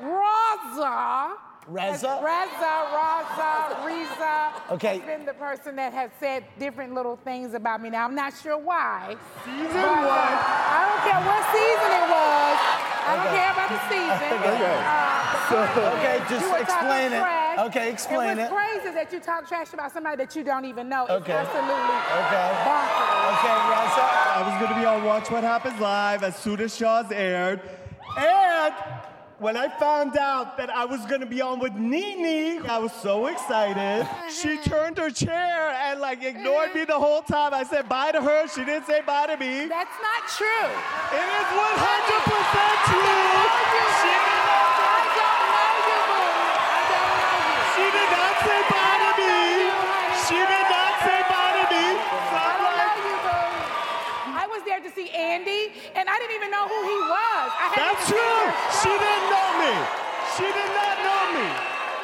Raza. 0.00 1.32
Reza? 1.68 2.20
Reza, 2.22 2.74
Raza, 2.90 3.84
Riza. 3.86 4.52
Okay. 4.74 4.98
Has 4.98 5.06
been 5.06 5.24
the 5.26 5.34
person 5.34 5.76
that 5.76 5.92
has 5.92 6.10
said 6.18 6.44
different 6.58 6.94
little 6.94 7.16
things 7.16 7.54
about 7.54 7.80
me. 7.82 7.90
Now 7.90 8.04
I'm 8.04 8.14
not 8.14 8.32
sure 8.42 8.58
why. 8.58 9.16
Season 9.44 9.76
uh, 9.76 10.02
one. 10.02 10.36
I 10.36 10.80
don't 10.88 11.02
care 11.06 11.20
what 11.22 11.42
season 11.52 11.90
it 11.94 12.06
was. 12.10 12.56
I 13.02 13.16
don't 13.16 13.26
Okay. 13.26 13.36
care 13.36 13.52
about 13.52 13.70
the 13.70 13.80
season. 13.88 14.30
Okay. 14.50 14.74
Uh, 14.86 15.16
Okay, 15.50 16.18
you 16.18 16.28
just 16.28 16.46
were 16.46 16.58
talking 16.58 16.62
explain 16.62 17.12
it. 17.12 17.18
trash. 17.20 17.58
Okay, 17.58 17.90
explain 17.90 18.30
and 18.30 18.38
it. 18.40 18.50
what's 18.52 18.54
crazy 18.82 18.94
that 18.94 19.12
you 19.12 19.18
talk 19.18 19.48
trash 19.48 19.72
about 19.74 19.90
somebody 19.92 20.16
that 20.18 20.36
you 20.36 20.44
don't 20.44 20.64
even 20.64 20.88
know. 20.88 21.02
It's 21.04 21.12
Okay. 21.22 21.32
absolutely 21.32 21.74
Okay. 21.74 22.50
bonkers. 22.62 23.30
Okay, 23.34 23.56
Reza. 23.66 24.06
I 24.30 24.42
was 24.46 24.62
gonna 24.62 24.80
be 24.80 24.86
on 24.86 25.02
Watch 25.04 25.28
What 25.30 25.42
Happens 25.42 25.80
Live 25.80 26.22
as 26.22 26.36
soon 26.36 26.60
as 26.60 26.76
Shahs 26.76 27.10
aired. 27.10 27.60
And 28.16 28.74
when 29.40 29.56
I 29.56 29.68
found 29.68 30.16
out 30.18 30.58
that 30.58 30.68
I 30.68 30.84
was 30.84 31.00
gonna 31.06 31.24
be 31.26 31.40
on 31.40 31.58
with 31.60 31.72
Nene, 31.74 32.60
I 32.68 32.78
was 32.78 32.92
so 32.92 33.26
excited. 33.26 34.06
She 34.28 34.58
turned 34.58 34.98
her 34.98 35.08
chair 35.10 35.70
and 35.82 35.98
like 35.98 36.22
ignored 36.22 36.74
me 36.74 36.84
the 36.84 36.98
whole 36.98 37.22
time. 37.22 37.54
I 37.54 37.64
said 37.64 37.88
bye 37.88 38.12
to 38.12 38.20
her. 38.20 38.46
She 38.48 38.64
didn't 38.66 38.86
say 38.86 39.00
bye 39.00 39.26
to 39.28 39.36
me. 39.38 39.64
That's 39.66 39.96
not 40.04 40.22
true. 40.36 40.68
It 41.16 41.24
is 41.40 41.48
100% 41.56 42.92
true. 42.92 43.40
She 44.00 44.12
did 44.12 44.44
not 44.44 44.68
She 47.72 47.86
did 47.96 48.10
not 48.12 48.34
say 48.44 48.60
bye 48.68 48.98
to 49.00 49.10
me. 49.16 49.36
She 50.28 50.36
did 50.36 50.66
not 50.68 50.92
say 51.00 51.20
bye 51.32 51.52
to 51.56 51.64
me. 51.72 51.84
So 52.28 52.36
I 52.36 52.44
I'm 52.44 52.60
don't 52.60 52.76
like, 52.76 52.92
know 52.92 53.08
you, 53.08 53.16
boo. 53.24 54.36
I 54.36 54.39
was 54.50 54.62
there 54.66 54.80
to 54.80 54.90
see 54.90 55.10
Andy, 55.10 55.72
and 55.94 56.08
I 56.10 56.18
didn't 56.18 56.36
even 56.36 56.50
know 56.50 56.66
who 56.66 56.80
he 56.82 56.98
was. 57.06 57.48
I 57.54 57.66
That's 57.78 58.02
true. 58.10 58.42
She 58.82 58.90
didn't 58.90 59.26
know 59.30 59.48
me. 59.62 59.74
She 60.36 60.46
did 60.50 60.70
not 60.74 60.96
know 61.06 61.22
me. 61.38 61.46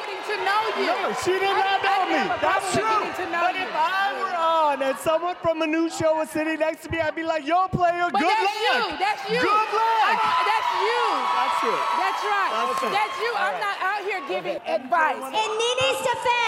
Getting 0.07 0.23
to 0.31 0.35
know 0.47 0.61
you. 0.79 0.87
No, 0.87 1.11
she 1.23 1.33
did 1.39 1.51
I- 1.51 1.59
not 1.59 1.79
know 1.83 1.99
didn't 2.07 2.27
me. 2.31 2.39
That's 2.39 2.67
true. 2.75 2.83
getting 2.87 3.15
to 3.19 3.25
know 3.31 3.43
But 3.51 3.55
you. 3.55 3.67
if 3.67 3.75
I 3.75 4.05
were 4.19 4.35
on 4.37 4.75
and 4.83 4.95
someone 4.99 5.35
from 5.43 5.61
a 5.61 5.67
new 5.67 5.89
show 5.89 6.15
was 6.19 6.29
sitting 6.31 6.59
next 6.59 6.83
to 6.83 6.91
me, 6.91 6.99
I'd 6.99 7.15
be 7.15 7.23
like, 7.23 7.43
yo, 7.47 7.67
player, 7.67 8.07
But 8.11 8.21
good 8.21 8.31
that's 8.31 8.47
luck. 8.47 8.63
you. 8.63 8.97
That's 8.99 9.23
you. 9.31 9.39
Good 9.43 9.69
luck. 9.75 10.17
I- 10.23 10.43
that's 10.47 10.71
you. 10.87 11.03
That's 11.35 11.59
it. 11.67 11.81
That's 11.99 12.21
right. 12.23 12.51
That's. 12.55 12.81
That's 12.95 13.15
you. 13.23 13.31
I'm 13.35 13.57
not 13.59 13.77
out 13.81 14.01
here 14.07 14.21
giving 14.27 14.57
advice. 14.67 15.19
In 15.19 15.49
Nene's 15.59 15.99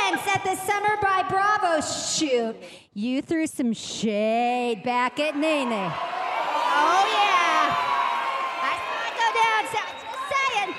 defense, 0.09 0.35
at 0.35 0.43
the 0.43 0.55
Summer 0.55 0.97
by 1.01 1.23
Bravo 1.29 1.81
shoot, 1.81 2.55
you 2.93 3.21
threw 3.21 3.47
some 3.47 3.73
shade 3.73 4.83
back 4.83 5.19
at 5.19 5.35
Nene. 5.35 5.71
Oh, 5.71 5.85
yeah. 7.13 7.75
I 8.61 8.75
saw 8.85 9.07
it 9.07 9.15
go 9.15 9.27
down. 9.41 9.61
So, 9.71 9.79
just 10.05 10.25
saying. 10.33 10.71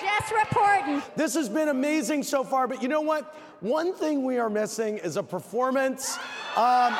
Just 0.00 0.32
reporting. 0.32 1.02
This 1.16 1.34
has 1.34 1.48
been 1.48 1.68
amazing 1.68 2.22
so 2.22 2.44
far, 2.44 2.66
but 2.66 2.82
you 2.82 2.88
know 2.88 3.00
what? 3.00 3.34
One 3.60 3.94
thing 3.94 4.24
we 4.24 4.38
are 4.38 4.50
missing 4.50 4.98
is 4.98 5.16
a 5.16 5.22
performance, 5.22 6.18
um, 6.56 6.92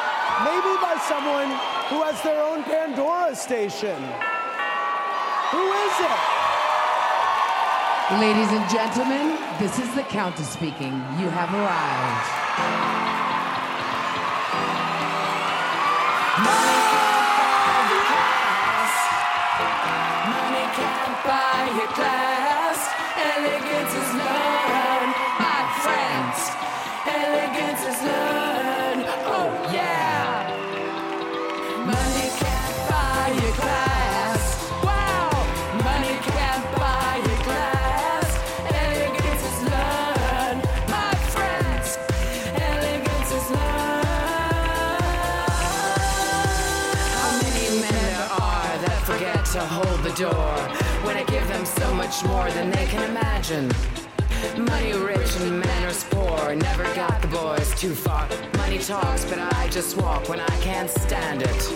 maybe 0.44 0.74
by 0.81 0.96
someone 1.07 1.48
who 1.88 2.03
has 2.03 2.20
their 2.22 2.42
own 2.42 2.62
Pandora 2.64 3.35
station. 3.37 4.03
Who 5.50 5.72
is 5.72 6.00
it? 6.00 6.43
Ladies 8.12 8.53
and 8.53 8.69
gentlemen, 8.69 9.38
this 9.59 9.79
is 9.79 9.95
the 9.95 10.03
Countess 10.03 10.51
speaking. 10.51 10.93
You 11.19 11.31
have 11.31 11.49
arrived. 11.55 12.29
Money 20.29 20.67
can't 20.77 21.17
buy 21.25 21.73
your 21.75 21.88
class. 21.97 22.93
Elegance 23.17 23.95
is 23.95 24.12
learned, 24.12 24.93
door 50.14 50.57
when 51.03 51.16
I 51.16 51.24
give 51.24 51.46
them 51.48 51.66
so 51.66 51.92
much 51.94 52.24
more 52.24 52.48
than 52.50 52.70
they 52.70 52.87
can 52.87 53.03
imagine. 53.11 53.68
Money 54.57 54.92
rich 54.92 55.37
and 55.40 55.59
manners 55.59 56.05
poor, 56.11 56.55
never 56.55 56.85
got 56.94 57.20
the 57.20 57.29
boys 57.29 57.74
too 57.74 57.94
far. 57.94 58.29
Money 58.57 58.79
talks, 58.79 59.24
but 59.24 59.38
I 59.38 59.68
just 59.70 59.96
walk 59.96 60.29
when 60.29 60.38
I 60.38 60.57
can't 60.61 60.90
stand 60.90 61.42
it. 61.42 61.72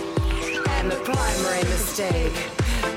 And 0.69 0.91
the 0.91 1.01
primary 1.03 1.65
mistake, 1.65 2.33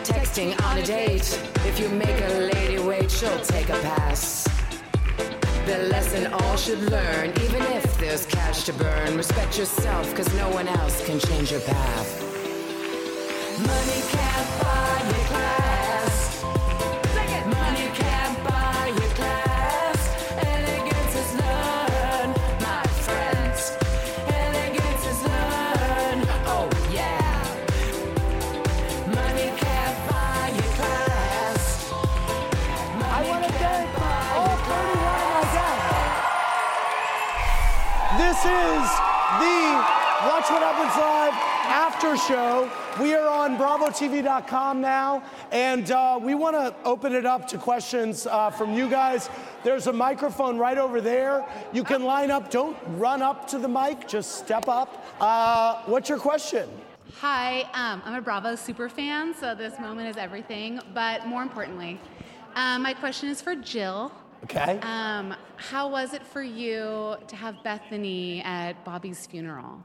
texting 0.03 0.59
on 0.65 0.77
a 0.77 0.85
date. 0.85 1.27
If 1.65 1.79
you 1.79 1.89
make 1.89 2.21
a 2.21 2.51
lady 2.53 2.79
wait, 2.79 3.09
she'll 3.09 3.39
take 3.41 3.69
a 3.69 3.79
pass. 3.79 4.47
The 5.65 5.87
lesson 5.89 6.31
all 6.33 6.55
should 6.55 6.81
learn, 6.91 7.29
even 7.41 7.61
if 7.73 7.97
there's 7.97 8.25
cash 8.27 8.65
to 8.65 8.73
burn. 8.73 9.17
Respect 9.17 9.57
yourself, 9.57 10.13
cause 10.15 10.31
no 10.35 10.49
one 10.49 10.67
else 10.67 11.03
can 11.05 11.19
change 11.19 11.51
your 11.51 11.61
path. 11.61 12.21
Money 13.59 14.01
can't 14.11 14.63
buy 14.63 14.80
show. 42.31 42.71
We 43.01 43.13
are 43.13 43.27
on 43.27 43.57
BravoTV.com 43.57 44.79
now, 44.79 45.21
and 45.51 45.91
uh, 45.91 46.17
we 46.21 46.33
want 46.33 46.55
to 46.55 46.73
open 46.85 47.13
it 47.13 47.25
up 47.25 47.45
to 47.49 47.57
questions 47.57 48.25
uh, 48.25 48.49
from 48.49 48.73
you 48.73 48.89
guys. 48.89 49.29
There's 49.65 49.87
a 49.87 49.91
microphone 49.91 50.57
right 50.57 50.77
over 50.77 51.01
there. 51.01 51.45
You 51.73 51.83
can 51.83 52.05
line 52.05 52.31
up. 52.31 52.49
Don't 52.49 52.77
run 52.91 53.21
up 53.21 53.49
to 53.49 53.59
the 53.59 53.67
mic. 53.67 54.07
Just 54.07 54.35
step 54.35 54.69
up. 54.69 55.05
Uh, 55.19 55.81
what's 55.87 56.07
your 56.07 56.19
question? 56.19 56.69
Hi, 57.19 57.63
um, 57.73 58.01
I'm 58.05 58.15
a 58.15 58.21
Bravo 58.21 58.55
super 58.55 58.87
fan, 58.87 59.35
so 59.35 59.53
this 59.53 59.77
moment 59.77 60.07
is 60.07 60.15
everything. 60.15 60.79
But 60.93 61.27
more 61.27 61.43
importantly, 61.43 61.99
um, 62.55 62.83
my 62.83 62.93
question 62.93 63.27
is 63.27 63.41
for 63.41 63.55
Jill. 63.55 64.09
Okay. 64.45 64.79
Um, 64.83 65.35
how 65.57 65.89
was 65.89 66.13
it 66.13 66.25
for 66.25 66.41
you 66.41 67.17
to 67.27 67.35
have 67.35 67.61
Bethany 67.61 68.41
at 68.43 68.85
Bobby's 68.85 69.27
funeral? 69.27 69.83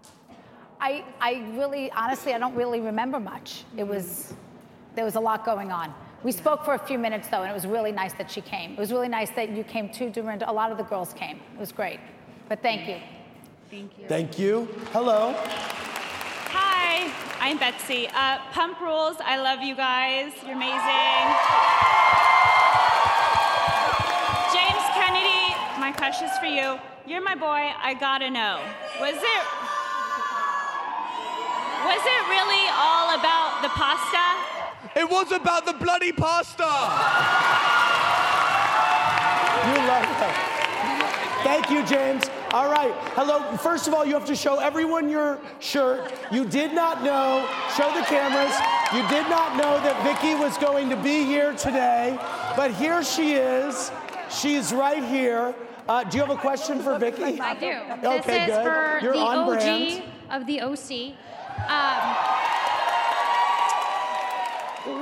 I, 0.81 1.05
I 1.21 1.45
really, 1.55 1.91
honestly, 1.93 2.35
I 2.35 2.39
don't 2.39 2.55
really 2.55 2.81
remember 2.81 3.19
much. 3.19 3.65
It 3.77 3.87
was, 3.87 4.35
there 4.95 5.05
was 5.05 5.15
a 5.15 5.21
lot 5.21 5.45
going 5.45 5.73
on. 5.73 5.93
We 6.23 6.33
spoke 6.33 6.65
for 6.65 6.75
a 6.75 6.79
few 6.79 6.99
minutes 6.99 7.29
though, 7.29 7.43
and 7.43 7.51
it 7.51 7.55
was 7.55 7.67
really 7.67 7.93
nice 7.93 8.13
that 8.15 8.31
she 8.31 8.41
came. 8.41 8.73
It 8.73 8.79
was 8.79 8.93
really 8.93 9.09
nice 9.09 9.31
that 9.31 9.51
you 9.51 9.65
came 9.65 9.89
too, 9.89 10.11
Dorinda. 10.11 10.51
A 10.51 10.53
lot 10.53 10.73
of 10.73 10.79
the 10.79 10.85
girls 10.85 11.13
came. 11.13 11.41
It 11.55 11.61
was 11.61 11.73
great. 11.73 12.01
But 12.49 12.63
thank 12.63 12.89
you. 12.89 12.97
Thank 13.71 13.99
you. 13.99 14.09
Thank 14.09 14.39
you. 14.39 14.69
Hello. 14.93 15.35
Hi, 15.39 17.13
I'm 17.41 17.59
Betsy. 17.59 18.09
Uh, 18.15 18.39
Pump 18.53 18.81
Rules, 18.81 19.17
I 19.21 19.37
love 19.39 19.63
you 19.63 19.75
guys. 19.75 20.33
You're 20.45 20.57
amazing. 20.57 21.27
James 24.55 24.87
Kennedy, 24.95 25.55
my 25.81 25.93
crush 25.97 26.23
is 26.23 26.37
for 26.39 26.47
you. 26.47 26.79
You're 27.07 27.23
my 27.23 27.35
boy, 27.35 27.73
I 27.79 27.95
gotta 27.99 28.31
know. 28.31 28.61
Was 29.01 29.17
it 29.17 29.56
was 31.87 32.03
it 32.03 32.23
really 32.29 32.67
all 32.75 33.15
about 33.19 33.63
the 33.63 33.69
pasta? 33.69 34.25
It 34.99 35.09
was 35.09 35.31
about 35.33 35.67
the 35.67 35.73
bloody 35.75 36.13
pasta. 36.13 36.65
You 39.67 39.77
love 39.87 40.07
that. 40.23 40.53
Thank 41.43 41.71
you, 41.71 41.85
James. 41.87 42.25
All 42.53 42.71
right. 42.71 42.93
Hello. 43.15 43.57
First 43.59 43.87
of 43.87 43.95
all, 43.95 44.05
you 44.05 44.15
have 44.15 44.25
to 44.27 44.35
show 44.35 44.59
everyone 44.59 45.09
your 45.09 45.39
shirt. 45.61 46.13
You 46.33 46.45
did 46.45 46.73
not 46.73 47.03
know, 47.05 47.49
show 47.77 47.93
the 47.93 48.05
cameras. 48.07 48.55
You 48.95 49.03
did 49.09 49.29
not 49.29 49.57
know 49.57 49.79
that 49.83 49.97
Vicki 50.03 50.35
was 50.35 50.57
going 50.59 50.89
to 50.91 50.97
be 50.97 51.25
here 51.25 51.53
today, 51.55 52.19
but 52.57 52.73
here 52.73 53.03
she 53.05 53.35
is. 53.35 53.91
She's 54.31 54.73
right 54.73 55.05
here. 55.05 55.55
Uh, 55.89 56.03
do 56.05 56.17
you 56.17 56.25
have 56.25 56.37
a 56.37 56.41
question 56.41 56.81
for 56.81 56.99
Vicki? 56.99 57.41
I 57.41 57.55
do. 57.55 58.07
Okay, 58.09 58.47
this 58.47 58.49
is 58.51 58.57
good. 58.57 58.65
for 58.65 58.99
You're 59.03 59.13
the 59.13 59.19
on 59.21 59.39
OG 59.39 59.47
brand. 59.47 60.03
of 60.31 60.47
the 60.47 60.61
OC. 60.63 61.15
Um, 61.69 62.17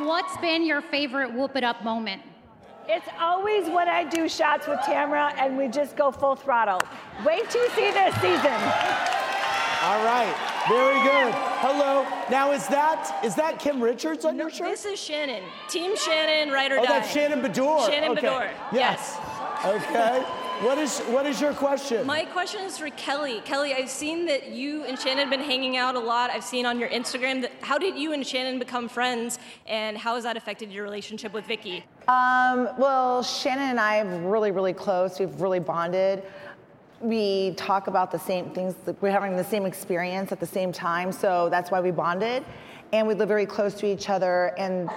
what's 0.06 0.36
been 0.38 0.64
your 0.64 0.80
favorite 0.80 1.32
whoop 1.32 1.56
it 1.56 1.64
up 1.64 1.82
moment? 1.84 2.22
It's 2.86 3.08
always 3.18 3.68
when 3.68 3.88
I 3.88 4.04
do 4.04 4.28
shots 4.28 4.66
with 4.66 4.78
Tamra 4.80 5.34
and 5.38 5.56
we 5.56 5.68
just 5.68 5.96
go 5.96 6.10
full 6.10 6.36
throttle. 6.36 6.80
Wait 7.24 7.48
till 7.48 7.62
you 7.62 7.70
see 7.70 7.90
this 7.90 8.14
season. 8.16 8.52
All 9.82 10.02
right. 10.04 10.34
Very 10.68 11.02
good. 11.02 11.34
Hello. 11.60 12.06
Now 12.30 12.52
is 12.52 12.66
that 12.68 13.20
is 13.24 13.34
that 13.34 13.58
Kim 13.58 13.82
Richards 13.82 14.24
on 14.24 14.36
your 14.36 14.50
shirt? 14.50 14.68
This 14.68 14.84
is 14.86 14.98
Shannon. 14.98 15.42
Team 15.68 15.96
Shannon, 15.96 16.52
ride 16.52 16.72
or 16.72 16.78
oh, 16.78 16.84
die. 16.84 16.88
that's 16.88 17.12
Shannon 17.12 17.42
Beador. 17.42 17.86
Shannon 17.86 18.12
okay. 18.12 18.26
Beador. 18.26 18.50
Yes. 18.72 19.18
Okay. 19.64 20.24
What 20.60 20.78
is 20.78 21.00
what 21.00 21.26
is 21.26 21.40
your 21.40 21.52
question? 21.52 22.06
My 22.06 22.24
question 22.24 22.62
is 22.62 22.78
for 22.78 22.88
Kelly. 22.90 23.40
Kelly, 23.44 23.74
I've 23.74 23.90
seen 23.90 24.24
that 24.26 24.50
you 24.50 24.84
and 24.84 24.96
Shannon 24.96 25.18
have 25.18 25.30
been 25.30 25.40
hanging 25.40 25.76
out 25.76 25.96
a 25.96 25.98
lot. 25.98 26.30
I've 26.30 26.44
seen 26.44 26.64
on 26.64 26.78
your 26.78 26.88
Instagram 26.90 27.42
that 27.42 27.50
how 27.60 27.76
did 27.76 27.98
you 27.98 28.12
and 28.12 28.24
Shannon 28.24 28.60
become 28.60 28.88
friends 28.88 29.40
and 29.66 29.98
how 29.98 30.14
has 30.14 30.22
that 30.22 30.36
affected 30.36 30.70
your 30.70 30.84
relationship 30.84 31.32
with 31.32 31.44
Vicki? 31.44 31.84
Um, 32.06 32.68
well, 32.78 33.24
Shannon 33.24 33.70
and 33.70 33.80
I 33.80 33.98
are 33.98 34.18
really, 34.20 34.52
really 34.52 34.72
close. 34.72 35.18
We've 35.18 35.40
really 35.40 35.58
bonded. 35.58 36.22
We 37.00 37.54
talk 37.56 37.88
about 37.88 38.12
the 38.12 38.18
same 38.20 38.50
things. 38.50 38.76
We're 39.00 39.10
having 39.10 39.36
the 39.36 39.44
same 39.44 39.66
experience 39.66 40.30
at 40.30 40.38
the 40.38 40.46
same 40.46 40.70
time, 40.70 41.10
so 41.10 41.48
that's 41.50 41.72
why 41.72 41.80
we 41.80 41.90
bonded. 41.90 42.44
And 42.92 43.08
we 43.08 43.14
live 43.14 43.28
very 43.28 43.44
close 43.44 43.74
to 43.74 43.86
each 43.86 44.08
other, 44.08 44.54
and 44.56 44.88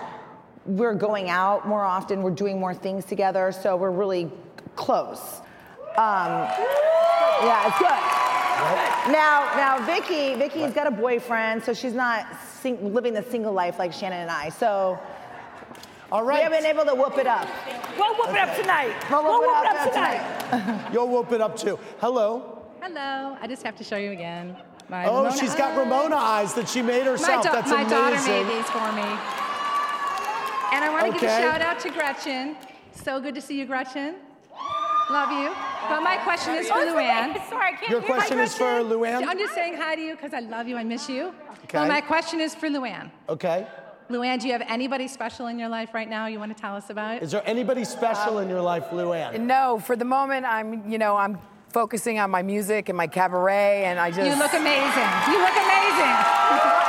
we're 0.67 0.93
going 0.93 1.29
out 1.29 1.67
more 1.67 1.83
often. 1.83 2.21
We're 2.21 2.29
doing 2.29 2.59
more 2.59 2.75
things 2.75 3.05
together, 3.05 3.51
so 3.51 3.75
we're 3.75 3.91
really 3.91 4.31
close. 4.77 5.41
Um, 5.97 6.47
yeah, 7.43 7.67
it's 7.67 7.79
good. 7.79 9.11
Now, 9.11 9.51
now, 9.55 9.85
Vicki, 9.85 10.35
Vicki's 10.35 10.73
got 10.73 10.87
a 10.87 10.91
boyfriend, 10.91 11.63
so 11.63 11.73
she's 11.73 11.93
not 11.93 12.25
sing- 12.61 12.93
living 12.93 13.13
the 13.13 13.23
single 13.23 13.53
life 13.53 13.77
like 13.79 13.91
Shannon 13.93 14.19
and 14.21 14.31
I. 14.31 14.49
So, 14.49 14.97
all 16.11 16.23
right, 16.23 16.37
we 16.37 16.43
haven't 16.43 16.61
been 16.63 16.69
able 16.69 16.85
to 16.85 16.95
whoop 16.95 17.17
it 17.17 17.27
up. 17.27 17.47
We'll 17.97 18.15
whoop 18.15 18.29
it 18.29 18.37
up 18.39 18.55
tonight. 18.55 18.93
We'll 19.09 19.23
We'll 19.23 19.41
whoop 19.41 19.49
whoop 19.49 19.65
it 19.65 19.69
it 19.69 19.75
up 19.75 19.87
up 19.87 19.93
tonight. 19.93 20.89
You'll 20.93 21.07
whoop 21.09 21.31
it 21.31 21.41
up 21.41 21.57
too. 21.57 21.77
Hello. 21.99 22.63
Hello. 22.81 23.37
I 23.41 23.47
just 23.47 23.63
have 23.63 23.75
to 23.77 23.83
show 23.83 23.97
you 23.97 24.11
again. 24.11 24.55
My 24.89 25.05
Oh, 25.05 25.17
Ramona 25.23 25.37
she's 25.37 25.53
got 25.55 25.77
Ramona 25.77 26.15
eyes 26.15 26.53
that 26.53 26.69
she 26.69 26.81
made 26.81 27.05
herself. 27.05 27.43
My, 27.43 27.51
da- 27.51 27.61
That's 27.61 27.69
my 27.71 27.83
daughter 27.83 28.15
amazing. 28.15 28.47
made 28.47 28.57
these 28.57 28.69
for 28.69 28.91
me. 28.93 29.07
And 30.73 30.83
I 30.85 30.89
want 30.91 31.05
to 31.13 31.19
give 31.19 31.23
a 31.29 31.41
shout 31.41 31.61
out 31.61 31.79
to 31.81 31.89
Gretchen. 31.89 32.55
So 32.93 33.19
good 33.19 33.35
to 33.35 33.41
see 33.41 33.57
you, 33.59 33.65
Gretchen. 33.65 34.15
Love 35.09 35.31
you. 35.31 35.53
But 35.89 36.01
my 36.01 36.17
question 36.17 36.55
is 36.55 36.67
for 36.67 36.73
Oh, 36.75 36.85
sorry. 36.85 37.05
Luann. 37.05 37.49
Sorry, 37.49 37.73
I 37.73 37.77
can't 37.77 37.89
Your 37.89 38.01
hear 38.01 38.09
my 38.09 38.15
question 38.15 38.39
is 38.39 38.55
for 38.55 38.65
Luann? 38.65 39.25
I'm 39.25 39.37
just 39.37 39.53
saying 39.53 39.75
hi 39.75 39.95
to 39.95 40.01
you 40.01 40.15
because 40.15 40.33
I 40.33 40.41
love 40.41 40.67
you. 40.67 40.75
I 40.75 40.83
miss 40.83 41.07
you. 41.07 41.33
Okay. 41.63 41.77
Well, 41.79 41.87
my 41.87 42.01
question 42.01 42.41
is 42.41 42.53
for 42.53 42.67
Luann. 42.67 43.09
Okay. 43.29 43.65
Luann, 44.09 44.39
do 44.39 44.47
you 44.47 44.53
have 44.53 44.63
anybody 44.67 45.07
special 45.07 45.47
in 45.47 45.59
your 45.59 45.69
life 45.69 45.93
right 45.93 46.09
now 46.09 46.27
you 46.27 46.39
want 46.39 46.55
to 46.55 46.61
tell 46.61 46.75
us 46.75 46.89
about? 46.89 47.21
Is 47.21 47.31
there 47.31 47.43
anybody 47.45 47.83
special 47.85 48.39
in 48.39 48.49
your 48.49 48.61
life, 48.61 48.85
Luann? 48.91 49.39
No, 49.41 49.79
for 49.79 49.95
the 49.95 50.05
moment, 50.05 50.45
I'm, 50.45 50.89
you 50.89 50.97
know, 50.97 51.15
I'm 51.15 51.37
focusing 51.69 52.19
on 52.19 52.29
my 52.29 52.41
music 52.41 52.89
and 52.89 52.97
my 52.97 53.07
cabaret, 53.07 53.85
and 53.85 53.99
I 53.99 54.09
just. 54.11 54.29
You 54.29 54.37
look 54.37 54.53
amazing. 54.53 55.09
You 55.31 55.39
look 55.39 55.55
amazing. 55.55 56.83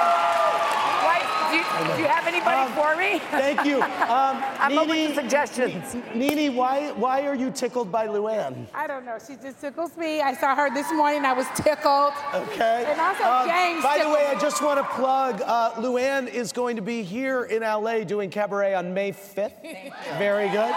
Why, 2.44 2.68
do, 2.68 2.70
you, 2.70 2.74
do 2.74 2.78
you 2.78 2.78
have 2.78 2.78
anybody 2.78 2.80
for 2.80 2.96
me? 2.96 3.12
Um, 3.14 3.20
Thank 3.40 3.64
you. 3.66 3.82
Um, 4.08 4.42
I'm 4.58 4.78
open 4.78 4.96
to 4.96 5.14
suggestions. 5.14 5.94
Nene, 6.14 6.54
why 6.54 6.92
why 6.92 7.26
are 7.26 7.34
you 7.34 7.50
tickled 7.50 7.92
by 7.92 8.06
Luann? 8.06 8.66
I 8.74 8.86
don't 8.86 9.04
know. 9.04 9.18
She 9.24 9.36
just 9.36 9.60
tickles 9.60 9.96
me. 9.98 10.22
I 10.22 10.32
saw 10.32 10.54
her 10.56 10.72
this 10.72 10.90
morning. 10.92 11.26
I 11.26 11.34
was 11.34 11.46
tickled. 11.54 12.14
Okay. 12.32 12.84
And 12.88 12.98
also 12.98 13.24
Um, 13.24 13.48
James. 13.48 13.82
By 13.82 13.98
the 13.98 14.04
tickled 14.04 14.14
way, 14.14 14.26
I 14.26 14.38
just 14.40 14.62
want 14.62 14.78
to 14.80 14.84
plug 14.94 15.42
uh, 15.44 15.72
Luann 15.74 16.26
is 16.26 16.52
going 16.52 16.76
to 16.76 16.82
be 16.82 17.02
here 17.02 17.44
in 17.44 17.60
LA 17.62 18.04
doing 18.04 18.30
cabaret 18.30 18.74
on 18.74 18.94
May 18.94 19.12
5th. 19.12 19.60
Very 20.18 20.48
good. 20.48 20.74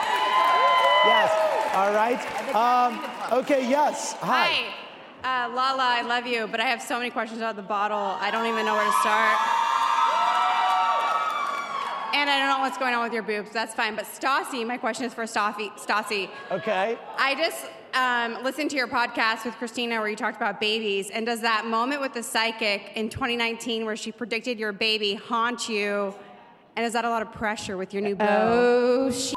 Yes. 1.05 1.31
All 1.73 1.93
right. 1.93 2.19
Um, 2.53 2.99
okay, 3.31 3.67
yes. 3.67 4.13
Hi. 4.19 4.73
Hi. 5.23 5.45
Uh, 5.47 5.53
Lala, 5.53 5.83
I 5.83 6.01
love 6.01 6.25
you, 6.27 6.47
but 6.47 6.59
I 6.59 6.65
have 6.65 6.81
so 6.81 6.97
many 6.97 7.11
questions 7.11 7.39
about 7.39 7.55
the 7.55 7.61
bottle. 7.61 8.17
I 8.19 8.29
don't 8.31 8.47
even 8.47 8.65
know 8.65 8.73
where 8.73 8.85
to 8.85 8.97
start. 8.99 9.37
And 12.13 12.29
I 12.29 12.39
don't 12.39 12.49
know 12.49 12.59
what's 12.59 12.77
going 12.77 12.93
on 12.93 13.03
with 13.03 13.13
your 13.13 13.23
boobs. 13.23 13.51
That's 13.51 13.73
fine. 13.73 13.95
But 13.95 14.05
Stassi, 14.05 14.65
my 14.65 14.77
question 14.77 15.05
is 15.05 15.13
for 15.13 15.23
Stassi. 15.23 15.71
Stassi. 15.77 16.29
Okay. 16.51 16.97
I 17.17 17.35
just 17.35 17.65
um, 17.93 18.43
listened 18.43 18.69
to 18.71 18.75
your 18.77 18.87
podcast 18.87 19.45
with 19.45 19.55
Christina 19.55 19.99
where 19.99 20.09
you 20.09 20.15
talked 20.15 20.37
about 20.37 20.59
babies. 20.59 21.09
And 21.09 21.25
does 21.25 21.41
that 21.41 21.65
moment 21.65 22.01
with 22.01 22.13
the 22.13 22.23
psychic 22.23 22.91
in 22.95 23.09
2019 23.09 23.85
where 23.85 23.95
she 23.95 24.11
predicted 24.11 24.59
your 24.59 24.71
baby 24.71 25.15
haunt 25.15 25.69
you 25.69 26.13
And 26.75 26.85
is 26.85 26.93
that 26.93 27.05
a 27.05 27.09
lot 27.09 27.21
of 27.21 27.31
pressure 27.33 27.77
with 27.77 27.93
your 27.93 28.01
new 28.01 28.15
beau? 28.15 28.27
Oh, 28.27 29.11
sh- 29.11 29.33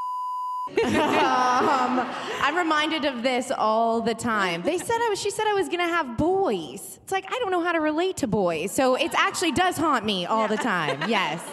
um, 0.83 1.99
I'm 2.41 2.55
reminded 2.57 3.05
of 3.05 3.23
this 3.23 3.51
all 3.51 4.01
the 4.01 4.15
time. 4.15 4.61
They 4.63 4.77
said 4.77 4.97
I 4.99 5.09
was. 5.09 5.19
She 5.21 5.29
said 5.29 5.45
I 5.47 5.53
was 5.53 5.69
gonna 5.69 5.83
have 5.87 6.17
boys. 6.17 6.99
It's 7.03 7.11
like 7.11 7.25
I 7.31 7.37
don't 7.39 7.51
know 7.51 7.63
how 7.63 7.71
to 7.71 7.79
relate 7.79 8.17
to 8.17 8.27
boys, 8.27 8.71
so 8.71 8.95
it 8.95 9.13
actually 9.15 9.51
does 9.51 9.77
haunt 9.77 10.05
me 10.05 10.25
all 10.25 10.47
the 10.47 10.57
time. 10.57 11.07
Yes. 11.07 11.43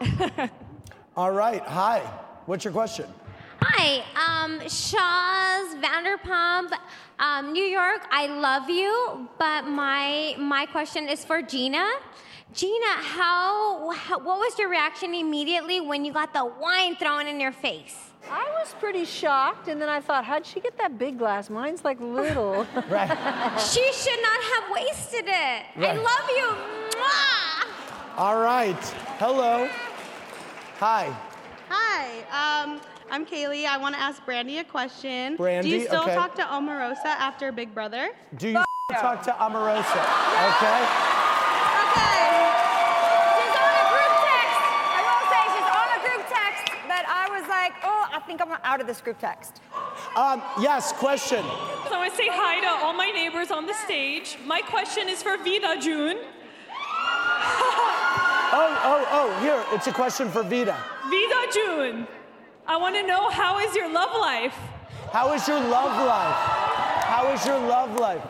All 1.16 1.32
right. 1.32 1.62
Hi. 1.62 2.00
What's 2.46 2.64
your 2.64 2.72
question? 2.72 3.06
Hi, 3.62 4.02
um, 4.16 4.60
Shahs 4.60 5.74
Vanderpump, 5.82 6.72
um, 7.18 7.52
New 7.52 7.64
York. 7.64 8.00
I 8.10 8.26
love 8.26 8.70
you, 8.70 9.28
but 9.38 9.66
my 9.66 10.34
my 10.38 10.66
question 10.66 11.08
is 11.08 11.24
for 11.24 11.42
Jeana. 11.42 11.90
Jeana, 12.54 12.94
how, 13.02 13.90
how 13.90 14.18
what 14.18 14.38
was 14.38 14.58
your 14.58 14.70
reaction 14.70 15.14
immediately 15.14 15.80
when 15.80 16.04
you 16.04 16.12
got 16.12 16.32
the 16.32 16.44
wine 16.44 16.96
thrown 16.96 17.26
in 17.26 17.38
your 17.38 17.52
face? 17.52 17.96
I 18.30 18.46
was 18.58 18.74
pretty 18.80 19.04
shocked, 19.04 19.68
and 19.68 19.80
then 19.80 19.88
I 19.88 20.00
thought, 20.00 20.24
how'd 20.24 20.46
she 20.46 20.60
get 20.60 20.78
that 20.78 20.98
big 20.98 21.18
glass? 21.18 21.50
Mine's 21.50 21.84
like 21.84 22.00
little. 22.00 22.66
right. 22.88 23.60
She 23.60 23.92
should 23.92 24.22
not 24.22 24.40
have 24.52 24.64
wasted 24.72 25.26
it. 25.26 25.62
I 25.76 25.94
love 25.94 26.26
you. 26.30 26.48
Mwah! 26.98 28.18
All 28.18 28.40
right. 28.40 28.82
Hello. 29.18 29.68
Hi. 30.80 31.14
Hi, 31.68 32.62
um, 32.64 32.80
I'm 33.10 33.26
Kaylee. 33.26 33.66
I 33.66 33.76
want 33.76 33.94
to 33.94 34.00
ask 34.00 34.24
Brandi 34.24 34.60
a 34.60 34.64
question. 34.64 35.36
Brandi, 35.36 35.64
Do 35.64 35.68
you 35.68 35.84
still 35.84 36.04
okay. 36.04 36.14
talk 36.14 36.34
to 36.36 36.42
Omarosa 36.42 37.04
after 37.04 37.52
Big 37.52 37.74
Brother? 37.74 38.08
Do 38.38 38.48
you 38.48 38.64
talk 38.88 39.22
to 39.24 39.32
Omarosa? 39.32 40.00
Okay. 40.56 40.80
Okay. 41.84 42.32
She's 43.36 43.56
on 43.60 43.72
a 43.76 43.86
group 43.92 44.14
text. 44.24 44.60
I 44.88 45.00
will 45.04 45.24
say 45.28 45.42
she's 45.52 45.68
on 45.68 45.88
a 45.92 46.00
group 46.00 46.24
text 46.32 46.72
that 46.88 47.04
I 47.12 47.28
was 47.28 47.46
like, 47.46 47.74
oh, 47.84 48.08
I 48.10 48.20
think 48.26 48.40
I'm 48.40 48.50
out 48.64 48.80
of 48.80 48.86
this 48.86 49.02
group 49.02 49.18
text. 49.18 49.60
Um, 50.16 50.40
yes. 50.62 50.92
Question. 50.92 51.44
So 51.90 51.96
I 52.00 52.08
say 52.08 52.28
hi 52.30 52.58
to 52.60 52.86
all 52.86 52.94
my 52.94 53.10
neighbors 53.10 53.50
on 53.50 53.66
the 53.66 53.74
stage. 53.74 54.38
My 54.46 54.62
question 54.62 55.10
is 55.10 55.22
for 55.22 55.36
Vida 55.36 55.76
June. 55.78 56.16
Oh, 58.52 58.80
oh, 58.82 59.06
oh. 59.10 59.40
Here, 59.40 59.62
it's 59.72 59.86
a 59.86 59.92
question 59.92 60.28
for 60.28 60.42
Vida. 60.42 60.76
Vida 61.08 61.40
June, 61.52 62.06
I 62.66 62.76
want 62.76 62.96
to 62.96 63.06
know 63.06 63.30
how 63.30 63.58
is 63.60 63.74
your 63.76 63.88
love 63.92 64.10
life? 64.20 64.54
How 65.12 65.32
is 65.34 65.46
your 65.46 65.60
love 65.60 65.94
life? 66.06 66.36
How 67.04 67.32
is 67.32 67.46
your 67.46 67.58
love 67.58 67.94
life? 67.98 68.22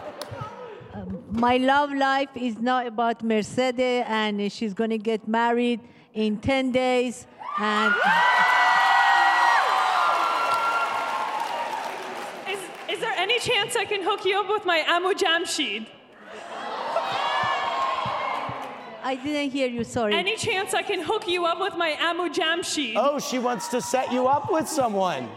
Um, 0.93 1.25
my 1.31 1.57
love 1.57 1.93
life 1.95 2.29
is 2.35 2.59
not 2.59 2.87
about 2.87 3.23
Mercedes, 3.23 4.05
and 4.07 4.53
she's 4.53 4.75
going 4.75 4.91
to 4.91 4.99
get 4.99 5.27
married 5.27 5.81
in 6.13 6.39
10 6.39 6.73
days. 6.73 7.27
And 7.59 7.95
Is, 12.49 12.59
is 12.89 13.01
there 13.01 13.15
any 13.17 13.39
chance 13.39 13.75
I 13.77 13.85
can 13.87 14.03
hook 14.03 14.25
you 14.25 14.39
up 14.39 14.49
with 14.49 14.67
my 14.67 14.85
Amu 14.87 15.15
Jamshid? 15.15 15.87
I 19.03 19.15
didn't 19.17 19.51
hear 19.51 19.67
you, 19.69 19.85
sorry. 19.85 20.15
Any 20.15 20.37
chance 20.37 20.75
I 20.75 20.83
can 20.83 21.01
hook 21.01 21.27
you 21.29 21.47
up 21.47 21.61
with 21.61 21.77
my 21.77 21.97
Amu 22.01 22.29
Jamshid? 22.31 22.95
Oh, 22.97 23.19
she 23.19 23.39
wants 23.39 23.69
to 23.69 23.81
set 23.81 24.13
you 24.13 24.27
up 24.27 24.51
with 24.51 24.69
someone. 24.69 25.29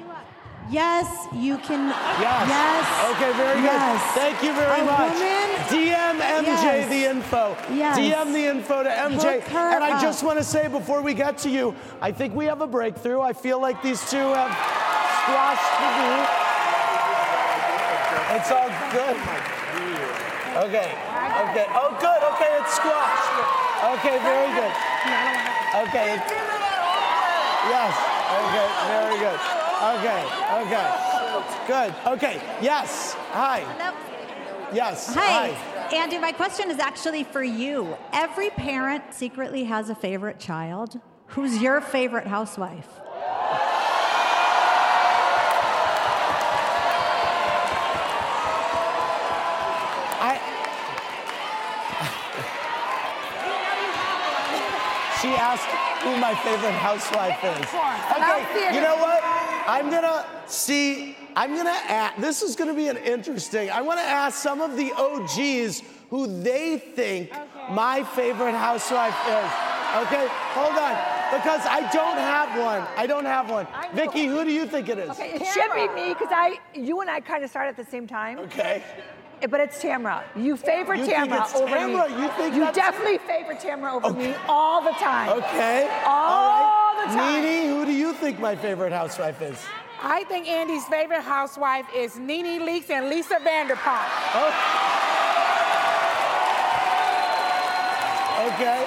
Yes, 0.72 1.08
you 1.34 1.58
can. 1.58 1.90
Yes. 1.90 2.48
Yes. 2.48 3.16
Okay, 3.16 3.32
very 3.34 3.62
Yes. 3.62 4.02
good. 4.02 4.22
Thank 4.22 4.44
you 4.44 4.54
very 4.54 4.80
A 4.82 4.86
much. 4.86 5.14
woman- 5.14 5.68
DM 5.70 6.22
MJ 6.22 6.64
Yes. 6.80 6.90
the 6.90 7.06
info. 7.06 7.58
Yes. 7.72 7.98
DM 7.98 8.32
the 8.34 8.46
info 8.48 8.84
to 8.84 8.90
MJ. 8.90 9.44
And 9.50 9.84
I 9.84 9.92
up. 9.92 10.02
just 10.02 10.24
want 10.24 10.38
to 10.38 10.44
say 10.44 10.68
before 10.70 11.02
we 11.02 11.14
get 11.14 11.38
to 11.40 11.50
you, 11.50 11.76
I 12.02 12.12
think 12.14 12.34
we 12.34 12.46
have 12.46 12.62
a 12.62 12.68
breakthrough. 12.68 13.20
I 13.22 13.34
feel 13.34 13.60
like 13.60 13.82
these 13.82 14.00
two 14.10 14.18
have 14.18 14.52
squashed 15.24 15.72
the 15.82 15.90
beat. 16.00 16.30
It's 18.38 18.52
all 18.52 18.70
good. 18.92 19.18
Oh 20.56 20.66
okay. 20.68 20.92
Okay. 21.50 21.68
Oh, 21.76 21.92
good. 22.00 22.20
Okay, 22.34 22.52
it's 22.60 22.74
squashed. 22.76 23.34
Okay, 24.00 24.18
very 24.24 24.50
good. 24.56 24.74
Okay. 25.84 26.16
Yes. 27.68 27.94
Okay, 28.32 28.68
very 28.88 29.18
good. 29.20 29.40
Okay, 29.84 30.22
okay. 30.64 30.88
Good. 31.68 31.94
Okay. 32.14 32.42
Yes. 32.62 33.14
Hi. 33.32 33.60
Yes. 34.74 35.14
Hi. 35.14 35.50
Andy, 35.94 36.18
my 36.18 36.32
question 36.32 36.72
is 36.72 36.80
actually 36.80 37.24
for 37.24 37.44
you. 37.44 37.96
Every 38.14 38.50
parent 38.50 39.14
secretly 39.14 39.66
has 39.66 39.90
a 39.90 39.96
favorite 39.96 40.40
child. 40.40 41.00
Who's 41.28 41.62
your 41.62 41.82
favorite 41.82 42.28
housewife? 42.28 42.88
Asked 55.44 55.68
who 56.04 56.16
my 56.22 56.34
favorite 56.36 56.72
housewife 56.72 57.44
is. 57.44 57.68
Okay, 58.16 58.74
you 58.74 58.80
know 58.80 58.96
what? 58.96 59.22
I'm 59.68 59.90
gonna 59.90 60.26
see. 60.48 61.18
I'm 61.36 61.54
gonna 61.58 61.70
ask. 61.90 62.16
This 62.18 62.42
is 62.42 62.56
gonna 62.56 62.74
be 62.74 62.88
an 62.88 62.96
interesting. 62.96 63.70
I 63.70 63.82
want 63.82 64.00
to 64.00 64.06
ask 64.06 64.42
some 64.42 64.62
of 64.62 64.78
the 64.78 64.94
OGs 64.94 65.82
who 66.10 66.28
they 66.42 66.78
think 66.78 67.32
my 67.72 68.04
favorite 68.04 68.54
housewife 68.56 69.20
is. 69.28 69.52
Okay, 70.06 70.28
hold 70.56 70.78
on, 70.78 70.96
because 71.36 71.66
I 71.68 71.90
don't 71.92 72.18
have 72.18 72.50
one. 72.58 72.88
I 72.96 73.06
don't 73.06 73.26
have 73.26 73.50
one. 73.50 73.68
Vicki, 73.94 74.26
who 74.26 74.46
do 74.46 74.52
you 74.52 74.66
think 74.66 74.88
it 74.88 74.98
is? 74.98 75.10
Okay, 75.10 75.34
it 75.34 75.46
should 75.48 75.74
be 75.74 75.88
me 75.90 76.14
because 76.14 76.32
I, 76.32 76.58
you 76.74 77.02
and 77.02 77.10
I 77.10 77.20
kind 77.20 77.44
of 77.44 77.50
started 77.50 77.72
at 77.78 77.78
the 77.78 77.92
same 77.92 78.08
time. 78.08 78.40
Okay. 78.40 78.82
Eh, 79.44 79.48
But 79.48 79.60
it's 79.60 79.78
Tamra. 79.84 80.24
You 80.36 80.56
favor 80.56 80.96
You 80.96 81.06
Tamra 81.06 81.54
over 81.56 81.68
Tamra? 81.68 82.10
me. 82.10 82.22
You 82.24 82.30
think 82.38 82.56
you 82.56 82.72
definitely 82.72 83.18
favor 83.20 83.54
Tamra 83.54 84.02
over 84.02 84.18
me 84.18 84.34
all 84.48 84.82
the 84.82 84.92
time. 84.92 85.30
Okay. 85.44 85.90
All 86.06 86.96
the 87.02 87.14
time. 87.14 87.44
Nene, 87.44 87.68
who 87.70 87.86
do 87.86 87.92
you 87.92 88.14
think 88.14 88.40
my 88.40 88.56
favorite 88.56 88.94
housewife 88.94 89.42
is? 89.42 89.60
I 90.02 90.24
think 90.26 90.48
Andy's 90.48 90.86
favorite 90.86 91.22
housewife 91.22 91.86
is 91.96 92.18
Nene 92.18 92.62
Leakes 92.62 92.90
and 92.90 93.10
Lisa 93.10 93.36
Vanderpump. 93.36 94.10
Okay. 98.54 98.86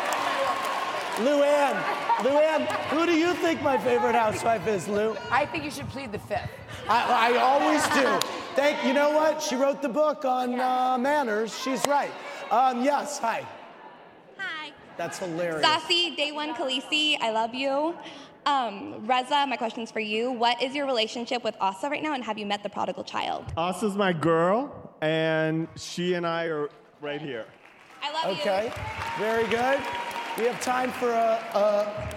Luann, 1.25 1.75
Luann, 2.19 2.67
who 2.89 3.05
do 3.05 3.13
you 3.13 3.35
think 3.35 3.63
my 3.63 3.77
favorite 3.77 4.15
housewife 4.15 4.67
is, 4.67 4.89
Lou? 4.89 5.17
I 5.31 5.45
think 5.45 5.65
you 5.65 5.71
should 5.71 5.89
plead 5.89 6.13
the 6.13 6.19
fifth. 6.19 6.49
I, 6.89 7.35
I 7.35 7.39
always 7.39 7.83
do. 7.89 8.27
Thank 8.55 8.85
you. 8.85 8.95
Know 8.95 9.11
what? 9.11 9.43
She 9.43 9.55
wrote 9.55 9.83
the 9.83 9.89
book 9.89 10.25
on 10.25 10.59
uh, 10.59 10.97
manners. 10.97 11.57
She's 11.59 11.87
right. 11.87 12.11
Um, 12.51 12.83
yes. 12.83 13.19
Hi. 13.19 13.45
Hi. 14.39 14.73
That's 14.97 15.19
hilarious. 15.19 15.63
Sassy, 15.63 16.17
day 16.17 16.33
one 16.33 16.55
Khaleesi, 16.55 17.19
I 17.21 17.33
love 17.33 17.55
you. 17.55 17.95
Um, 18.47 19.07
Reza, 19.07 19.45
my 19.47 19.57
question's 19.57 19.91
for 19.91 20.01
you. 20.01 20.31
What 20.33 20.63
is 20.63 20.75
your 20.75 20.87
relationship 20.87 21.45
with 21.45 21.57
Asa 21.61 21.91
right 21.91 22.03
now, 22.03 22.15
and 22.15 22.25
have 22.25 22.39
you 22.39 22.47
met 22.47 22.63
the 22.63 22.71
prodigal 22.71 23.05
child? 23.05 23.45
Asa's 23.57 23.97
my 23.97 24.13
girl, 24.13 24.95
and 25.03 25.69
she 25.77 26.15
and 26.15 26.27
I 26.27 26.45
are 26.45 26.71
right 27.03 27.21
here. 27.21 27.45
I 28.03 28.13
love 28.13 28.37
you. 28.37 28.41
Okay. 28.41 28.73
Very 29.19 29.47
good. 29.49 29.81
We 30.39 30.45
have 30.45 30.61
time 30.61 30.93
for 30.93 31.11
a, 31.11 31.41
a 31.55 32.09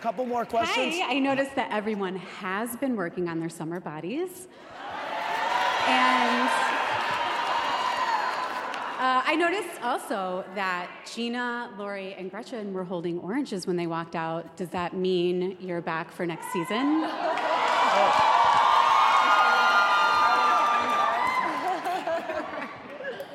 couple 0.00 0.24
more 0.26 0.44
questions. 0.44 0.94
Hi, 0.96 1.16
I 1.16 1.18
noticed 1.18 1.56
that 1.56 1.72
everyone 1.72 2.14
has 2.14 2.76
been 2.76 2.94
working 2.94 3.28
on 3.28 3.40
their 3.40 3.48
summer 3.48 3.80
bodies. 3.80 4.46
And 5.88 6.48
uh, 9.00 9.22
I 9.26 9.34
noticed 9.36 9.82
also 9.82 10.44
that 10.54 10.88
Jeana, 11.04 11.76
Lauri, 11.76 12.14
and 12.14 12.30
Gretchen 12.30 12.72
were 12.72 12.84
holding 12.84 13.18
oranges 13.18 13.66
when 13.66 13.74
they 13.74 13.88
walked 13.88 14.14
out. 14.14 14.56
Does 14.56 14.68
that 14.68 14.94
mean 14.94 15.56
you're 15.60 15.80
back 15.80 16.12
for 16.12 16.24
next 16.24 16.52
season? 16.52 17.10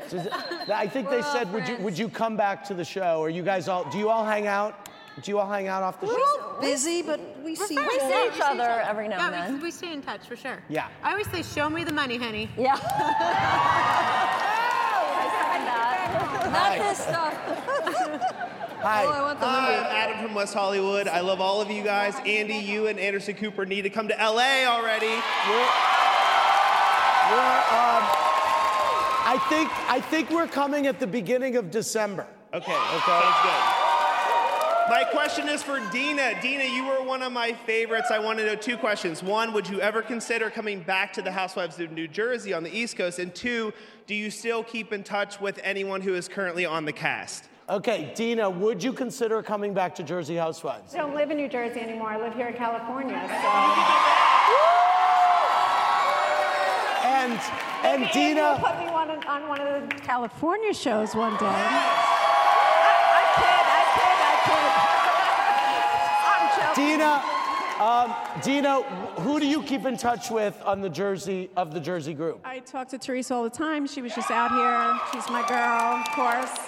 Does 0.09 0.27
I 0.73 0.87
think 0.87 1.09
they 1.09 1.21
said, 1.21 1.51
would 1.53 1.67
you, 1.67 1.77
would 1.77 1.97
you 1.97 2.09
come 2.09 2.35
back 2.37 2.63
to 2.65 2.73
the 2.73 2.85
show? 2.85 3.19
Or 3.19 3.29
you 3.29 3.43
guys 3.43 3.67
all, 3.67 3.89
do 3.89 3.97
you 3.97 4.09
all 4.09 4.25
hang 4.25 4.47
out? 4.47 4.89
Do 5.21 5.31
you 5.31 5.39
all 5.39 5.49
hang 5.49 5.67
out 5.67 5.83
off 5.83 5.99
the 5.99 6.07
show? 6.07 6.13
We're 6.13 6.19
show? 6.19 6.53
all 6.55 6.61
busy, 6.61 7.01
but 7.01 7.19
we 7.43 7.55
see 7.55 7.75
We 7.75 7.83
each 7.83 7.91
see 7.91 8.05
other. 8.05 8.35
each 8.35 8.41
other 8.41 8.81
every 8.87 9.07
now 9.07 9.25
and 9.25 9.35
yeah, 9.35 9.47
then. 9.47 9.57
We, 9.57 9.63
we 9.63 9.71
stay 9.71 9.91
in 9.93 10.01
touch 10.01 10.25
for 10.27 10.35
sure. 10.35 10.59
Yeah. 10.69 10.87
I 11.03 11.11
always 11.11 11.29
say, 11.29 11.41
show 11.43 11.69
me 11.69 11.83
the 11.83 11.91
money, 11.91 12.17
honey. 12.17 12.49
Yeah. 12.57 12.75
Not 16.51 16.77
this 16.79 16.97
stuff. 16.99 17.33
Hi. 18.81 19.03
Oh, 19.05 19.09
I 19.11 19.21
want 19.21 19.39
the 19.39 19.45
Hi, 19.45 19.75
money. 19.75 19.89
Adam 19.91 20.25
from 20.25 20.35
West 20.35 20.53
Hollywood. 20.53 21.07
I 21.07 21.19
love 21.19 21.41
all 21.41 21.61
of 21.61 21.69
you 21.69 21.83
guys. 21.83 22.15
Andy, 22.25 22.55
you 22.55 22.87
and 22.87 22.97
Anderson 22.97 23.35
Cooper 23.35 23.65
need 23.65 23.81
to 23.81 23.89
come 23.89 24.07
to 24.07 24.15
LA 24.15 24.63
already. 24.65 25.21
We're, 25.49 25.67
um, 27.69 28.18
I 29.29 29.37
think 29.37 29.69
I 29.87 30.01
think 30.01 30.31
we're 30.31 30.47
coming 30.47 30.87
at 30.87 30.99
the 30.99 31.05
beginning 31.05 31.55
of 31.55 31.69
December. 31.69 32.25
Okay. 32.51 32.71
Okay. 32.71 33.01
Sounds 33.05 33.35
good. 33.43 34.89
My 34.89 35.05
question 35.11 35.47
is 35.47 35.61
for 35.61 35.79
Dina. 35.91 36.41
Dina, 36.41 36.63
you 36.63 36.83
were 36.83 37.03
one 37.03 37.21
of 37.21 37.31
my 37.31 37.53
favorites. 37.53 38.09
I 38.09 38.17
want 38.17 38.39
to 38.39 38.45
know 38.47 38.55
two 38.55 38.75
questions. 38.75 39.21
One, 39.21 39.53
would 39.53 39.69
you 39.69 39.81
ever 39.81 40.01
consider 40.01 40.49
coming 40.49 40.81
back 40.81 41.13
to 41.13 41.21
the 41.21 41.31
Housewives 41.31 41.79
of 41.79 41.91
New 41.91 42.07
Jersey 42.07 42.53
on 42.53 42.63
the 42.63 42.75
East 42.75 42.97
Coast? 42.97 43.19
And 43.19 43.35
two, 43.35 43.71
do 44.07 44.15
you 44.15 44.31
still 44.31 44.63
keep 44.63 44.91
in 44.93 45.03
touch 45.03 45.39
with 45.39 45.59
anyone 45.63 46.01
who 46.01 46.15
is 46.15 46.27
currently 46.27 46.65
on 46.65 46.85
the 46.85 46.91
cast? 46.91 47.49
Okay, 47.69 48.11
Dina, 48.15 48.49
would 48.49 48.83
you 48.83 48.91
consider 48.91 49.43
coming 49.43 49.75
back 49.75 49.93
to 49.93 50.03
Jersey 50.03 50.37
Housewives? 50.37 50.95
I 50.95 50.97
don't 50.97 51.13
live 51.13 51.29
in 51.29 51.37
New 51.37 51.49
Jersey 51.49 51.81
anymore. 51.81 52.09
I 52.09 52.19
live 52.19 52.33
here 52.33 52.47
in 52.47 52.55
California. 52.55 53.15
And 57.05 57.68
and 57.83 58.01
Maybe 58.01 58.13
Dina, 58.13 58.53
will 58.53 58.59
put 58.59 58.79
me 58.79 58.87
on, 58.87 59.09
on 59.25 59.47
one 59.47 59.61
of 59.61 59.89
the 59.89 59.95
California 59.95 60.73
shows 60.73 61.15
one 61.15 61.33
day. 61.37 61.45
I 61.45 63.23
kid, 63.35 63.65
I 63.77 63.83
kid, 63.95 64.17
I 64.29 64.35
kid. 64.47 64.69
I'm 66.59 66.75
Dina, 66.75 67.39
um, 67.79 68.13
Dina, 68.43 68.81
who 69.21 69.39
do 69.39 69.47
you 69.47 69.63
keep 69.63 69.85
in 69.85 69.95
touch 69.95 70.29
with 70.29 70.61
on 70.65 70.81
the 70.81 70.89
Jersey 70.89 71.49
of 71.55 71.73
the 71.73 71.79
Jersey 71.79 72.13
group? 72.13 72.41
I 72.43 72.59
talk 72.59 72.89
to 72.89 72.97
Teresa 72.97 73.33
all 73.33 73.43
the 73.43 73.49
time. 73.49 73.87
She 73.87 74.01
was 74.01 74.13
just 74.13 74.29
out 74.29 74.51
here. 74.51 74.99
She's 75.13 75.29
my 75.31 75.47
girl, 75.47 76.01
of 76.01 76.11
course. 76.11 76.59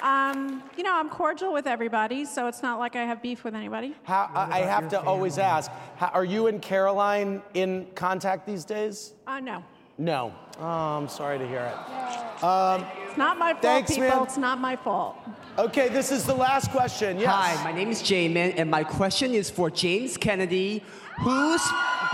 Um, 0.00 0.64
you 0.76 0.82
know, 0.82 0.92
I'm 0.92 1.08
cordial 1.08 1.52
with 1.52 1.68
everybody, 1.68 2.24
so 2.24 2.48
it's 2.48 2.60
not 2.60 2.80
like 2.80 2.96
I 2.96 3.04
have 3.04 3.22
beef 3.22 3.44
with 3.44 3.54
anybody. 3.54 3.94
How, 4.02 4.28
I 4.34 4.58
I 4.58 4.58
have 4.62 4.88
to 4.88 5.00
always 5.00 5.38
ask, 5.38 5.70
how, 5.94 6.08
are 6.08 6.24
you 6.24 6.48
and 6.48 6.60
Caroline 6.60 7.40
in 7.54 7.86
contact 7.94 8.44
these 8.44 8.64
days? 8.64 9.14
Uh, 9.28 9.38
no. 9.38 9.62
No. 9.98 10.32
Oh, 10.58 10.64
I'm 10.64 11.08
sorry 11.08 11.38
to 11.38 11.46
hear 11.46 11.60
it. 11.72 12.42
Um, 12.44 12.84
It's 13.08 13.16
not 13.18 13.38
my 13.38 13.52
fault, 13.52 13.62
Thanks, 13.62 13.90
people. 13.90 14.08
man. 14.08 14.22
It's 14.22 14.38
not 14.38 14.58
my 14.60 14.76
fault. 14.76 15.16
okay, 15.58 15.88
this 15.88 16.10
is 16.10 16.24
the 16.24 16.34
last 16.34 16.70
question. 16.70 17.18
Yes. 17.18 17.30
Hi, 17.30 17.62
my 17.64 17.72
name 17.72 17.90
is 17.90 18.02
Jamin, 18.02 18.54
and 18.56 18.70
my 18.70 18.84
question 18.84 19.32
is 19.34 19.50
for 19.50 19.70
James 19.70 20.16
Kennedy. 20.16 20.82
Whose, 21.20 21.62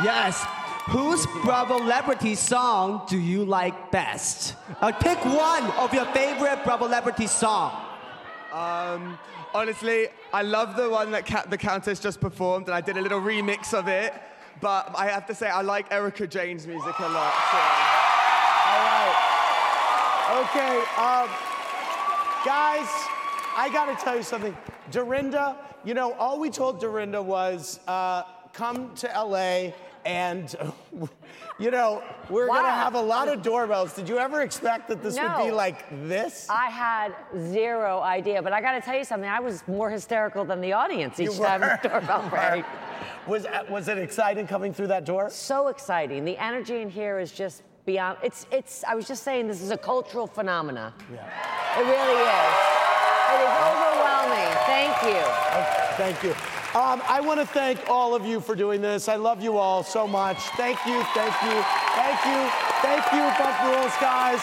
yes, 0.02 0.44
whose 0.88 1.24
Bravolebrity 1.46 2.36
song 2.36 3.06
do 3.08 3.18
you 3.18 3.44
like 3.44 3.90
best? 3.92 4.54
Uh, 4.80 4.90
pick 4.92 5.24
one 5.24 5.64
of 5.78 5.94
your 5.94 6.04
favorite 6.06 6.58
Bravolebrity 6.64 7.28
song. 7.28 7.70
Um, 8.52 9.18
honestly, 9.54 10.08
I 10.32 10.42
love 10.42 10.74
the 10.76 10.90
one 10.90 11.12
that 11.12 11.26
Ca- 11.26 11.44
the 11.48 11.56
Countess 11.58 12.00
just 12.00 12.20
performed, 12.20 12.66
and 12.66 12.74
I 12.74 12.80
did 12.80 12.96
a 12.96 13.00
little 13.00 13.20
remix 13.20 13.72
of 13.72 13.86
it. 13.88 14.12
But 14.60 14.92
I 14.96 15.06
have 15.06 15.26
to 15.26 15.34
say, 15.34 15.48
I 15.48 15.62
like 15.62 15.92
Erika 15.92 16.26
Jayne's 16.26 16.66
music 16.66 16.98
a 16.98 17.08
lot. 17.08 17.32
So. 17.50 17.58
All 18.68 18.84
right. 18.84 19.38
Okay, 20.50 20.78
um, 20.96 21.28
guys, 22.44 22.88
I 23.56 23.70
got 23.72 23.86
to 23.86 24.04
tell 24.04 24.16
you 24.16 24.22
something. 24.22 24.56
Dorinda, 24.90 25.56
you 25.84 25.94
know, 25.94 26.12
all 26.14 26.38
we 26.38 26.50
told 26.50 26.80
Dorinda 26.80 27.20
was 27.22 27.80
uh, 27.88 28.24
come 28.52 28.94
to 28.96 29.06
LA 29.06 29.72
and, 30.04 30.54
you 31.58 31.70
know, 31.70 32.02
we're 32.28 32.46
going 32.46 32.64
to 32.64 32.70
have 32.70 32.94
a 32.94 33.00
lot 33.00 33.28
of 33.28 33.42
doorbells. 33.42 33.94
Did 33.94 34.08
you 34.08 34.18
ever 34.18 34.42
expect 34.42 34.88
that 34.88 35.02
this 35.02 35.18
would 35.18 35.44
be 35.44 35.50
like 35.50 35.84
this? 36.08 36.46
I 36.50 36.66
had 36.70 37.14
zero 37.50 38.00
idea, 38.00 38.42
but 38.42 38.52
I 38.52 38.60
got 38.60 38.72
to 38.72 38.80
tell 38.80 38.96
you 38.96 39.04
something. 39.04 39.28
I 39.28 39.40
was 39.40 39.62
more 39.68 39.90
hysterical 39.90 40.44
than 40.44 40.60
the 40.60 40.72
audience 40.72 41.20
each 41.20 41.30
You 41.30 41.44
time 41.44 41.60
were? 41.60 41.78
the 41.82 41.88
doorbell 41.88 42.28
rang. 42.32 42.64
Was, 43.28 43.44
uh, 43.44 43.64
was 43.68 43.88
it 43.88 43.98
exciting 43.98 44.46
coming 44.46 44.72
through 44.72 44.86
that 44.86 45.04
door? 45.04 45.28
So 45.28 45.68
exciting. 45.68 46.24
The 46.24 46.42
energy 46.42 46.80
in 46.80 46.88
here 46.88 47.18
is 47.18 47.30
just 47.30 47.62
beyond. 47.84 48.16
It's 48.22 48.46
it's. 48.50 48.84
I 48.84 48.94
was 48.94 49.06
just 49.06 49.22
saying 49.22 49.48
this 49.48 49.60
is 49.60 49.70
a 49.70 49.76
cultural 49.76 50.26
phenomena. 50.26 50.94
Yeah. 51.12 51.78
It 51.78 51.84
really 51.84 52.22
is. 52.24 52.54
It 53.28 53.40
is 53.44 53.54
overwhelming. 53.68 54.48
Thank 54.64 54.96
you. 55.04 55.22
Thank 55.96 56.22
you. 56.22 56.30
Um, 56.78 57.02
I 57.06 57.20
want 57.20 57.40
to 57.40 57.46
thank 57.46 57.80
all 57.88 58.14
of 58.14 58.24
you 58.24 58.40
for 58.40 58.54
doing 58.54 58.80
this. 58.80 59.08
I 59.08 59.16
love 59.16 59.42
you 59.42 59.56
all 59.56 59.82
so 59.82 60.06
much. 60.06 60.38
Thank 60.56 60.78
you, 60.86 61.02
thank 61.14 61.34
you, 61.42 61.64
thank 61.96 62.24
you, 62.26 62.50
thank 62.82 63.04
you, 63.12 63.24
Pump 63.40 63.56
Rules, 63.64 63.96
guys. 63.98 64.38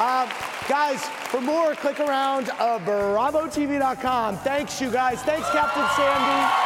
Um, 0.00 0.28
guys, 0.68 1.04
for 1.30 1.40
more, 1.42 1.74
click 1.74 2.00
around 2.00 2.48
uh, 2.58 2.78
BravoTV.com. 2.78 4.38
Thanks, 4.38 4.80
you 4.80 4.90
guys. 4.90 5.22
Thanks, 5.22 5.48
Captain 5.50 5.86
Sandy. 5.96 6.65